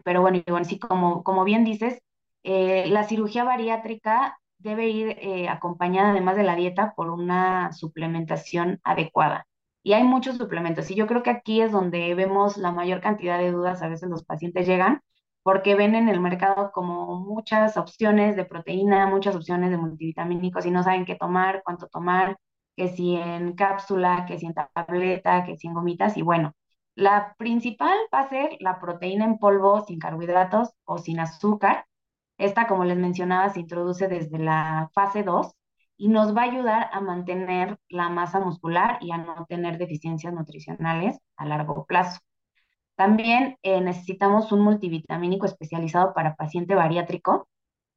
Pero 0.04 0.20
bueno, 0.22 0.38
y 0.38 0.64
sí, 0.64 0.78
como, 0.78 1.24
como 1.24 1.44
bien 1.44 1.64
dices, 1.64 2.00
eh, 2.44 2.86
la 2.88 3.04
cirugía 3.04 3.44
bariátrica 3.44 4.38
debe 4.58 4.88
ir 4.88 5.16
eh, 5.20 5.48
acompañada, 5.48 6.10
además 6.10 6.36
de 6.36 6.44
la 6.44 6.56
dieta, 6.56 6.94
por 6.96 7.10
una 7.10 7.72
suplementación 7.72 8.80
adecuada. 8.84 9.46
Y 9.84 9.92
hay 9.92 10.04
muchos 10.04 10.38
suplementos. 10.38 10.90
Y 10.90 10.96
yo 10.96 11.06
creo 11.06 11.22
que 11.22 11.30
aquí 11.30 11.60
es 11.60 11.72
donde 11.72 12.14
vemos 12.14 12.56
la 12.56 12.72
mayor 12.72 13.00
cantidad 13.00 13.38
de 13.38 13.52
dudas. 13.52 13.82
A 13.82 13.88
veces 13.88 14.08
los 14.10 14.24
pacientes 14.24 14.66
llegan 14.66 15.02
porque 15.44 15.74
ven 15.76 15.94
en 15.94 16.08
el 16.08 16.20
mercado 16.20 16.72
como 16.72 17.20
muchas 17.20 17.76
opciones 17.76 18.34
de 18.36 18.46
proteína, 18.46 19.06
muchas 19.06 19.36
opciones 19.36 19.70
de 19.70 19.76
multivitamínicos 19.76 20.66
y 20.66 20.70
no 20.70 20.82
saben 20.82 21.04
qué 21.04 21.16
tomar, 21.16 21.62
cuánto 21.64 21.86
tomar, 21.88 22.38
que 22.76 22.88
si 22.88 23.16
en 23.16 23.54
cápsula, 23.54 24.24
que 24.26 24.38
si 24.38 24.46
en 24.46 24.54
tableta, 24.54 25.44
que 25.44 25.56
si 25.56 25.66
en 25.68 25.74
gomitas. 25.74 26.16
Y 26.16 26.22
bueno, 26.22 26.54
la 26.94 27.34
principal 27.38 27.96
va 28.12 28.20
a 28.20 28.28
ser 28.30 28.56
la 28.60 28.80
proteína 28.80 29.24
en 29.26 29.38
polvo 29.38 29.84
sin 29.86 29.98
carbohidratos 29.98 30.70
o 30.84 30.98
sin 30.98 31.20
azúcar. 31.20 31.86
Esta, 32.38 32.66
como 32.66 32.84
les 32.84 32.96
mencionaba, 32.98 33.50
se 33.50 33.60
introduce 33.60 34.08
desde 34.08 34.38
la 34.38 34.90
fase 34.94 35.22
2 35.24 35.52
y 35.96 36.08
nos 36.08 36.36
va 36.36 36.42
a 36.42 36.44
ayudar 36.46 36.90
a 36.92 37.00
mantener 37.00 37.78
la 37.88 38.08
masa 38.08 38.40
muscular 38.40 38.98
y 39.00 39.12
a 39.12 39.18
no 39.18 39.46
tener 39.48 39.78
deficiencias 39.78 40.32
nutricionales 40.32 41.18
a 41.36 41.46
largo 41.46 41.86
plazo. 41.86 42.20
También 42.96 43.56
eh, 43.62 43.80
necesitamos 43.80 44.52
un 44.52 44.60
multivitamínico 44.60 45.46
especializado 45.46 46.14
para 46.14 46.36
paciente 46.36 46.74
bariátrico, 46.74 47.48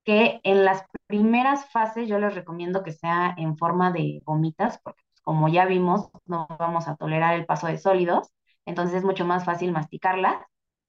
que 0.03 0.39
en 0.43 0.65
las 0.65 0.83
primeras 1.07 1.69
fases 1.71 2.07
yo 2.07 2.19
les 2.19 2.33
recomiendo 2.33 2.83
que 2.83 2.93
sea 2.93 3.35
en 3.37 3.57
forma 3.57 3.91
de 3.91 4.21
gomitas, 4.25 4.79
porque 4.83 5.01
pues, 5.11 5.21
como 5.21 5.49
ya 5.49 5.65
vimos, 5.65 6.09
no 6.25 6.47
vamos 6.59 6.87
a 6.87 6.95
tolerar 6.95 7.35
el 7.35 7.45
paso 7.45 7.67
de 7.67 7.77
sólidos, 7.77 8.29
entonces 8.65 8.97
es 8.97 9.03
mucho 9.03 9.25
más 9.25 9.45
fácil 9.45 9.71
masticarlas, 9.71 10.37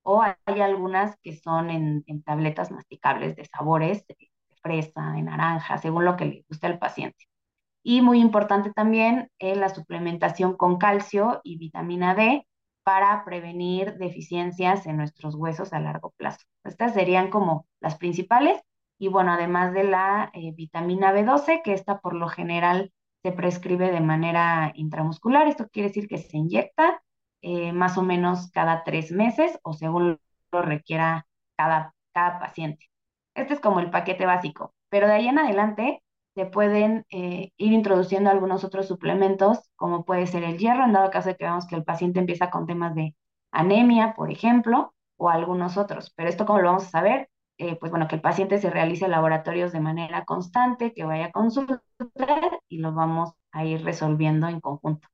o 0.02 0.22
hay 0.22 0.60
algunas 0.60 1.16
que 1.22 1.36
son 1.36 1.70
en, 1.70 2.04
tabletas 2.24 2.70
masticables 2.70 3.36
de 3.36 3.44
sabores, 3.44 4.06
de, 4.06 4.16
fresa, 4.68 5.12
de 5.12 5.22
naranja, 5.22 5.78
según 5.78 6.04
lo 6.04 6.16
que 6.16 6.26
le 6.26 6.44
guste 6.48 6.66
al 6.66 6.78
paciente. 6.78 7.26
Y 7.82 8.02
muy 8.02 8.20
importante 8.20 8.72
también 8.72 9.30
es 9.38 9.56
la 9.56 9.70
suplementación 9.70 10.56
con 10.56 10.78
calcio 10.78 11.40
y 11.42 11.56
vitamina 11.56 12.14
D, 12.14 12.46
para 12.88 13.22
prevenir 13.22 13.98
deficiencias 13.98 14.86
en 14.86 14.96
nuestros 14.96 15.34
huesos 15.34 15.74
a 15.74 15.78
largo 15.78 16.14
plazo. 16.16 16.46
Estas 16.64 16.94
serían 16.94 17.28
como 17.28 17.66
las 17.80 17.98
principales. 17.98 18.62
Y 18.98 19.08
bueno, 19.08 19.32
además 19.32 19.74
de 19.74 19.84
la 19.84 20.30
eh, 20.32 20.52
vitamina 20.52 21.12
B12, 21.12 21.60
que 21.62 21.74
esta 21.74 21.98
por 22.00 22.14
lo 22.14 22.28
general 22.28 22.90
se 23.22 23.32
prescribe 23.32 23.90
de 23.90 24.00
manera 24.00 24.72
intramuscular, 24.74 25.48
esto 25.48 25.68
quiere 25.68 25.88
decir 25.88 26.08
que 26.08 26.16
se 26.16 26.38
inyecta 26.38 27.02
eh, 27.42 27.72
más 27.72 27.98
o 27.98 28.02
menos 28.02 28.50
cada 28.52 28.84
tres 28.84 29.12
meses 29.12 29.58
o 29.62 29.74
según 29.74 30.18
lo 30.50 30.62
requiera 30.62 31.26
cada, 31.58 31.94
cada 32.14 32.38
paciente. 32.38 32.88
Este 33.38 33.54
es 33.54 33.60
como 33.60 33.80
el 33.80 33.90
paquete 33.90 34.26
básico, 34.26 34.74
pero 34.88 35.06
de 35.06 35.14
ahí 35.14 35.28
en 35.28 35.38
adelante 35.38 36.02
se 36.34 36.46
pueden 36.46 37.06
eh, 37.10 37.52
ir 37.56 37.72
introduciendo 37.72 38.30
algunos 38.30 38.64
otros 38.64 38.86
suplementos, 38.88 39.60
como 39.76 40.04
puede 40.04 40.26
ser 40.26 40.44
el 40.44 40.58
hierro, 40.58 40.84
en 40.84 40.92
dado 40.92 41.10
caso 41.10 41.28
de 41.28 41.36
que 41.36 41.44
veamos 41.44 41.66
que 41.66 41.76
el 41.76 41.84
paciente 41.84 42.20
empieza 42.20 42.50
con 42.50 42.66
temas 42.66 42.94
de 42.94 43.16
anemia, 43.52 44.14
por 44.14 44.30
ejemplo, 44.30 44.94
o 45.16 45.30
algunos 45.30 45.76
otros. 45.76 46.12
Pero 46.16 46.28
esto, 46.28 46.46
como 46.46 46.60
lo 46.60 46.68
vamos 46.68 46.86
a 46.86 46.90
saber? 46.90 47.30
Eh, 47.58 47.76
pues 47.76 47.90
bueno, 47.90 48.06
que 48.08 48.16
el 48.16 48.20
paciente 48.22 48.58
se 48.58 48.70
realice 48.70 49.08
laboratorios 49.08 49.72
de 49.72 49.80
manera 49.80 50.24
constante, 50.24 50.92
que 50.94 51.04
vaya 51.04 51.26
a 51.26 51.32
consultar 51.32 51.80
y 52.68 52.78
lo 52.78 52.92
vamos 52.92 53.32
a 53.52 53.64
ir 53.64 53.84
resolviendo 53.84 54.46
en 54.48 54.60
conjunto. 54.60 55.08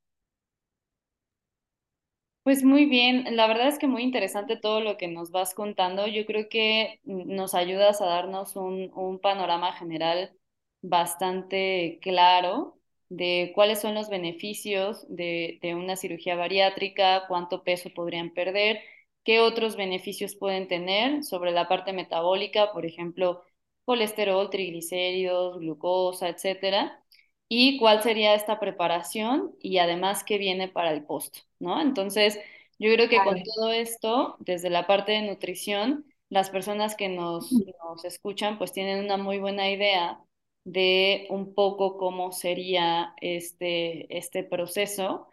Pues 2.45 2.63
muy 2.63 2.85
bien, 2.87 3.37
la 3.37 3.47
verdad 3.47 3.69
es 3.69 3.79
que 3.79 3.87
muy 3.87 4.03
interesante 4.03 4.57
todo 4.59 4.81
lo 4.81 4.99
que 4.99 5.09
nos 5.09 5.31
vas 5.31 5.55
contando. 5.55 6.07
Yo 6.07 6.27
creo 6.27 6.49
que 6.51 7.01
nos 7.05 7.55
ayudas 7.55 8.03
a 8.03 8.07
darnos 8.07 8.55
un, 8.57 8.91
un 8.95 9.19
panorama 9.19 9.73
general 9.73 10.37
bastante 10.83 11.99
claro 12.03 12.79
de 13.09 13.53
cuáles 13.55 13.81
son 13.81 13.95
los 13.95 14.11
beneficios 14.11 15.07
de, 15.09 15.59
una 15.75 15.97
cirugía 15.97 16.37
bariátrica, 16.37 17.25
cuánto 17.29 17.65
peso 17.65 17.89
podrían 17.95 18.31
perder, 18.35 18.81
qué 19.25 19.41
otros 19.41 19.77
beneficios 19.77 20.35
pueden 20.37 20.69
tener 20.69 21.25
sobre 21.25 21.51
la 21.53 21.67
parte 21.69 21.93
metabólica, 21.95 22.73
por 22.73 22.85
ejemplo, 22.87 23.43
colesterol, 23.87 24.51
triglicéridos, 24.51 25.59
glucosa, 25.61 26.29
etcétera, 26.29 27.03
y 27.49 27.79
cuál 27.79 28.03
sería 28.03 28.35
esta 28.35 28.59
preparación 28.61 29.55
y 29.61 29.79
además 29.79 30.25
qué 30.25 30.39
viene 30.39 30.69
para 30.69 30.93
el 30.93 31.05
post, 31.05 31.39
¿no? 31.59 31.81
Entonces, 31.81 32.39
yo 32.79 32.93
creo 32.95 33.09
que 33.09 33.23
con 33.23 33.43
todo 33.43 33.71
esto, 33.73 34.37
desde 34.41 34.71
la 34.71 34.87
parte 34.87 35.13
de 35.13 35.23
nutrición, 35.23 36.07
las 36.31 36.51
personas 36.51 36.97
que 36.97 37.09
nos, 37.09 37.63
nos 37.85 38.05
escuchan 38.05 38.59
pues 38.59 38.73
tienen 38.73 39.05
una 39.05 39.17
muy 39.17 39.39
buena 39.39 39.71
idea 39.71 40.21
de 40.65 41.27
un 41.31 41.55
poco 41.55 41.99
cómo 41.99 42.33
sería 42.33 43.15
este, 43.21 44.17
este 44.17 44.43
proceso. 44.45 45.29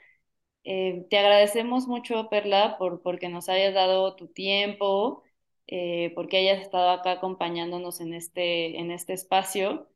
Eh, 0.64 1.08
te 1.10 1.18
agradecemos 1.20 1.88
mucho, 1.88 2.30
Perla, 2.30 2.78
por 2.80 3.02
porque 3.02 3.30
nos 3.30 3.50
hayas 3.50 3.74
dado 3.74 4.16
tu 4.16 4.28
tiempo, 4.30 5.24
eh, 5.68 6.12
porque 6.16 6.38
hayas 6.38 6.62
estado 6.62 6.92
acá 6.92 7.14
acompañándonos 7.14 8.02
en 8.02 8.14
este, 8.14 8.80
en 8.80 8.92
este 8.92 9.14
espacio. 9.14 9.90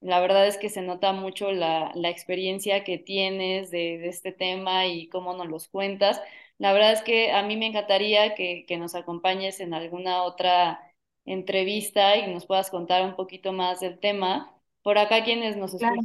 La 0.00 0.20
verdad 0.20 0.46
es 0.46 0.58
que 0.58 0.68
se 0.68 0.82
nota 0.82 1.12
mucho 1.12 1.50
la, 1.52 1.90
la 1.94 2.08
experiencia 2.10 2.84
que 2.84 2.98
tienes 2.98 3.70
de, 3.70 3.98
de, 3.98 4.08
este 4.08 4.32
tema 4.32 4.86
y 4.86 5.08
cómo 5.08 5.34
nos 5.34 5.48
los 5.48 5.68
cuentas. 5.68 6.20
La 6.58 6.72
verdad 6.72 6.92
es 6.92 7.02
que 7.02 7.32
a 7.32 7.42
mí 7.42 7.56
me 7.56 7.66
encantaría 7.66 8.34
que, 8.34 8.64
que 8.66 8.78
nos 8.78 8.94
acompañes 8.94 9.60
en 9.60 9.74
alguna 9.74 10.22
otra 10.22 10.80
entrevista 11.24 12.16
y 12.16 12.32
nos 12.32 12.46
puedas 12.46 12.70
contar 12.70 13.04
un 13.04 13.16
poquito 13.16 13.52
más 13.52 13.80
del 13.80 13.98
tema 13.98 14.54
por 14.82 14.98
acá 14.98 15.24
quienes 15.24 15.56
nos 15.56 15.74
escuchan, 15.74 15.96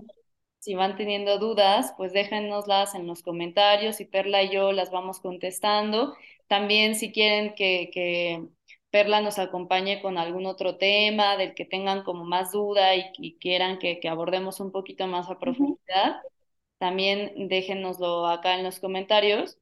si 0.60 0.76
van 0.76 0.98
teniendo 0.98 1.40
dudas, 1.40 1.94
pues 1.98 2.14
déjennoslas 2.14 2.96
en 2.96 3.08
los 3.08 3.22
comentarios 3.22 4.00
y 4.00 4.06
Perla 4.06 4.44
y 4.44 4.52
yo 4.52 4.72
las 4.72 4.92
vamos 4.92 5.20
contestando. 5.20 6.16
También 6.48 6.96
si 6.96 7.12
quieren 7.12 7.54
que, 7.56 7.90
que 7.94 8.46
Perla 8.94 9.22
nos 9.22 9.40
acompañe 9.40 10.04
con 10.04 10.20
algún 10.20 10.46
otro 10.46 10.78
tema 10.78 11.36
del 11.36 11.56
que 11.56 11.66
tengan 11.66 12.04
como 12.04 12.26
más 12.26 12.52
duda 12.52 12.96
y, 12.96 13.38
quieran 13.40 13.80
que, 13.80 14.00
que, 14.00 14.08
abordemos 14.08 14.60
un 14.60 14.72
poquito 14.72 15.08
más 15.08 15.32
a 15.32 15.40
profundidad, 15.40 16.22
también 16.78 17.50
déjennoslo 17.50 18.28
acá 18.28 18.54
en 18.56 18.64
los 18.64 18.80
comentarios. 18.80 19.58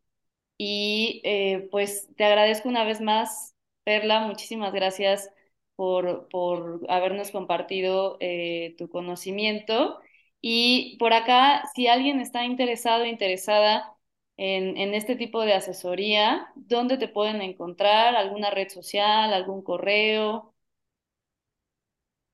Y 0.58 1.22
eh, 1.24 1.70
pues 1.72 2.10
te 2.18 2.26
agradezco 2.26 2.68
una 2.70 2.84
vez 2.84 3.00
más, 3.02 3.56
Perla, 3.86 4.22
muchísimas 4.28 4.74
gracias 4.74 5.30
por, 5.78 6.28
por 6.30 6.82
habernos 6.90 7.32
compartido 7.32 8.18
eh, 8.20 8.76
tu 8.78 8.90
conocimiento. 8.90 10.02
Y 10.42 10.98
por 11.00 11.14
acá, 11.14 11.64
si 11.74 11.88
alguien 11.88 12.20
está 12.20 12.44
interesado, 12.44 13.06
interesada 13.06 13.96
en, 14.38 14.94
este 14.94 15.16
tipo 15.16 15.42
de 15.42 15.54
asesoría, 15.54 16.48
¿dónde 16.56 16.98
te 16.98 17.08
pueden 17.08 17.42
encontrar? 17.42 18.16
¿Alguna 18.16 18.50
red 18.50 18.70
social? 18.70 19.34
¿Algún 19.34 19.62
correo? 19.64 20.54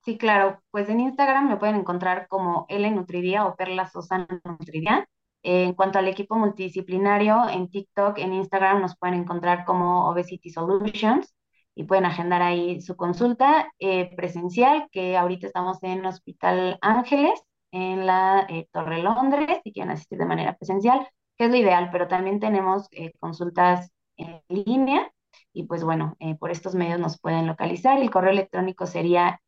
Sí, 0.04 0.16
claro. 0.16 0.62
Pues 0.70 0.88
en 0.88 1.00
Instagram 1.00 1.48
me 1.48 1.56
pueden 1.58 1.76
encontrar 1.76 2.28
como 2.28 2.66
L 2.68 2.90
Nutridía 2.90 3.46
o 3.46 3.56
Perla 3.56 3.86
Sosa 3.88 4.26
Nutridía. 4.44 5.08
en 5.42 5.74
cuanto 5.74 5.98
al 5.98 6.08
equipo 6.08 6.36
multidisciplinario, 6.36 7.48
en 7.48 7.70
TikTok, 7.70 8.18
en 8.18 8.32
Instagram 8.32 8.80
nos 8.80 8.96
pueden 8.98 9.20
encontrar 9.20 9.64
como 9.64 10.08
Obesity 10.08 10.50
Solutions 10.50 11.34
y 11.78 11.84
pueden 11.84 12.06
agendar 12.06 12.42
ahí 12.42 12.80
su 12.80 12.96
consulta 12.96 13.70
eh, 13.78 14.10
presencial, 14.16 14.88
que 14.90 15.16
ahorita 15.16 15.46
estamos 15.46 15.78
en 15.82 16.04
Hospital 16.06 16.76
Ángeles, 16.82 17.40
en 17.70 18.04
la 18.04 18.46
eh, 18.48 18.66
Torre 18.72 19.00
Londres, 19.00 19.60
si 19.62 19.72
quieren 19.72 19.92
asistir 19.92 20.18
de 20.18 20.26
manera 20.26 20.56
presencial, 20.56 21.06
que 21.38 21.46
es 21.46 21.50
lo 21.50 21.56
ideal, 21.56 21.88
pero 21.92 22.08
también 22.08 22.40
tenemos 22.40 22.88
eh, 22.92 23.12
consultas 23.18 23.90
en 24.16 24.42
línea 24.48 25.10
y 25.52 25.64
pues 25.64 25.84
bueno, 25.84 26.16
por 26.38 26.50
estos 26.50 26.74
medios 26.74 27.00
nos 27.00 27.20
pueden 27.20 27.46
localizar. 27.46 27.98
El 27.98 28.10
correo 28.10 28.32
electrónico 28.32 28.86
sería 28.86 29.40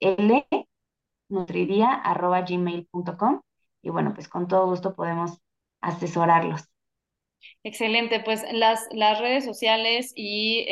lnutridia.gmail.com 1.31 3.40
y 3.83 3.90
bueno, 3.90 4.14
pues 4.14 4.29
con 4.29 4.48
todo 4.48 4.66
gusto 4.66 4.94
podemos 4.94 5.38
asesorarlos. 5.81 6.64
Excelente, 7.62 8.21
pues 8.21 8.44
las, 8.52 8.87
las 8.92 9.21
redes 9.21 9.44
sociales 9.44 10.12
y 10.15 10.67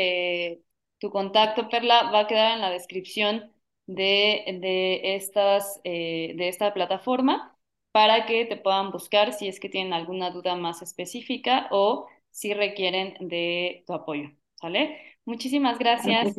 tu 0.99 1.11
contacto, 1.11 1.69
Perla, 1.69 2.11
va 2.11 2.21
a 2.21 2.27
quedar 2.27 2.55
en 2.55 2.61
la 2.61 2.71
descripción 2.71 3.53
de, 3.87 4.59
de, 4.61 5.17
estas, 5.17 5.81
eh, 5.85 6.35
de 6.37 6.49
esta 6.49 6.75
plataforma 6.75 7.57
para 7.93 8.27
que 8.27 8.45
te 8.47 8.57
puedan 8.57 8.91
buscar 8.91 9.33
si 9.33 9.49
es 9.49 9.61
que 9.61 9.69
tienen 9.69 9.93
alguna 9.93 10.31
duda 10.31 10.57
más 10.57 10.83
específica 10.83 11.69
o 11.71 12.07
si 12.31 12.55
requieren 12.55 13.17
de 13.29 13.85
tu 13.87 13.93
apoyo. 13.95 14.31
¿Sale? 14.57 14.99
Muchísimas 15.25 15.79
gracias. 15.79 16.37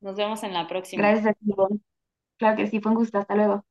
Nos 0.00 0.16
vemos 0.16 0.42
en 0.42 0.54
la 0.54 0.66
próxima. 0.68 1.04
Gracias 1.04 1.26
a 1.26 1.32
ti. 1.34 1.54
Claro 2.38 2.56
que 2.56 2.66
sí, 2.68 2.80
fue 2.80 2.92
un 2.92 2.98
gusto. 2.98 3.18
Hasta 3.18 3.36
luego. 3.36 3.64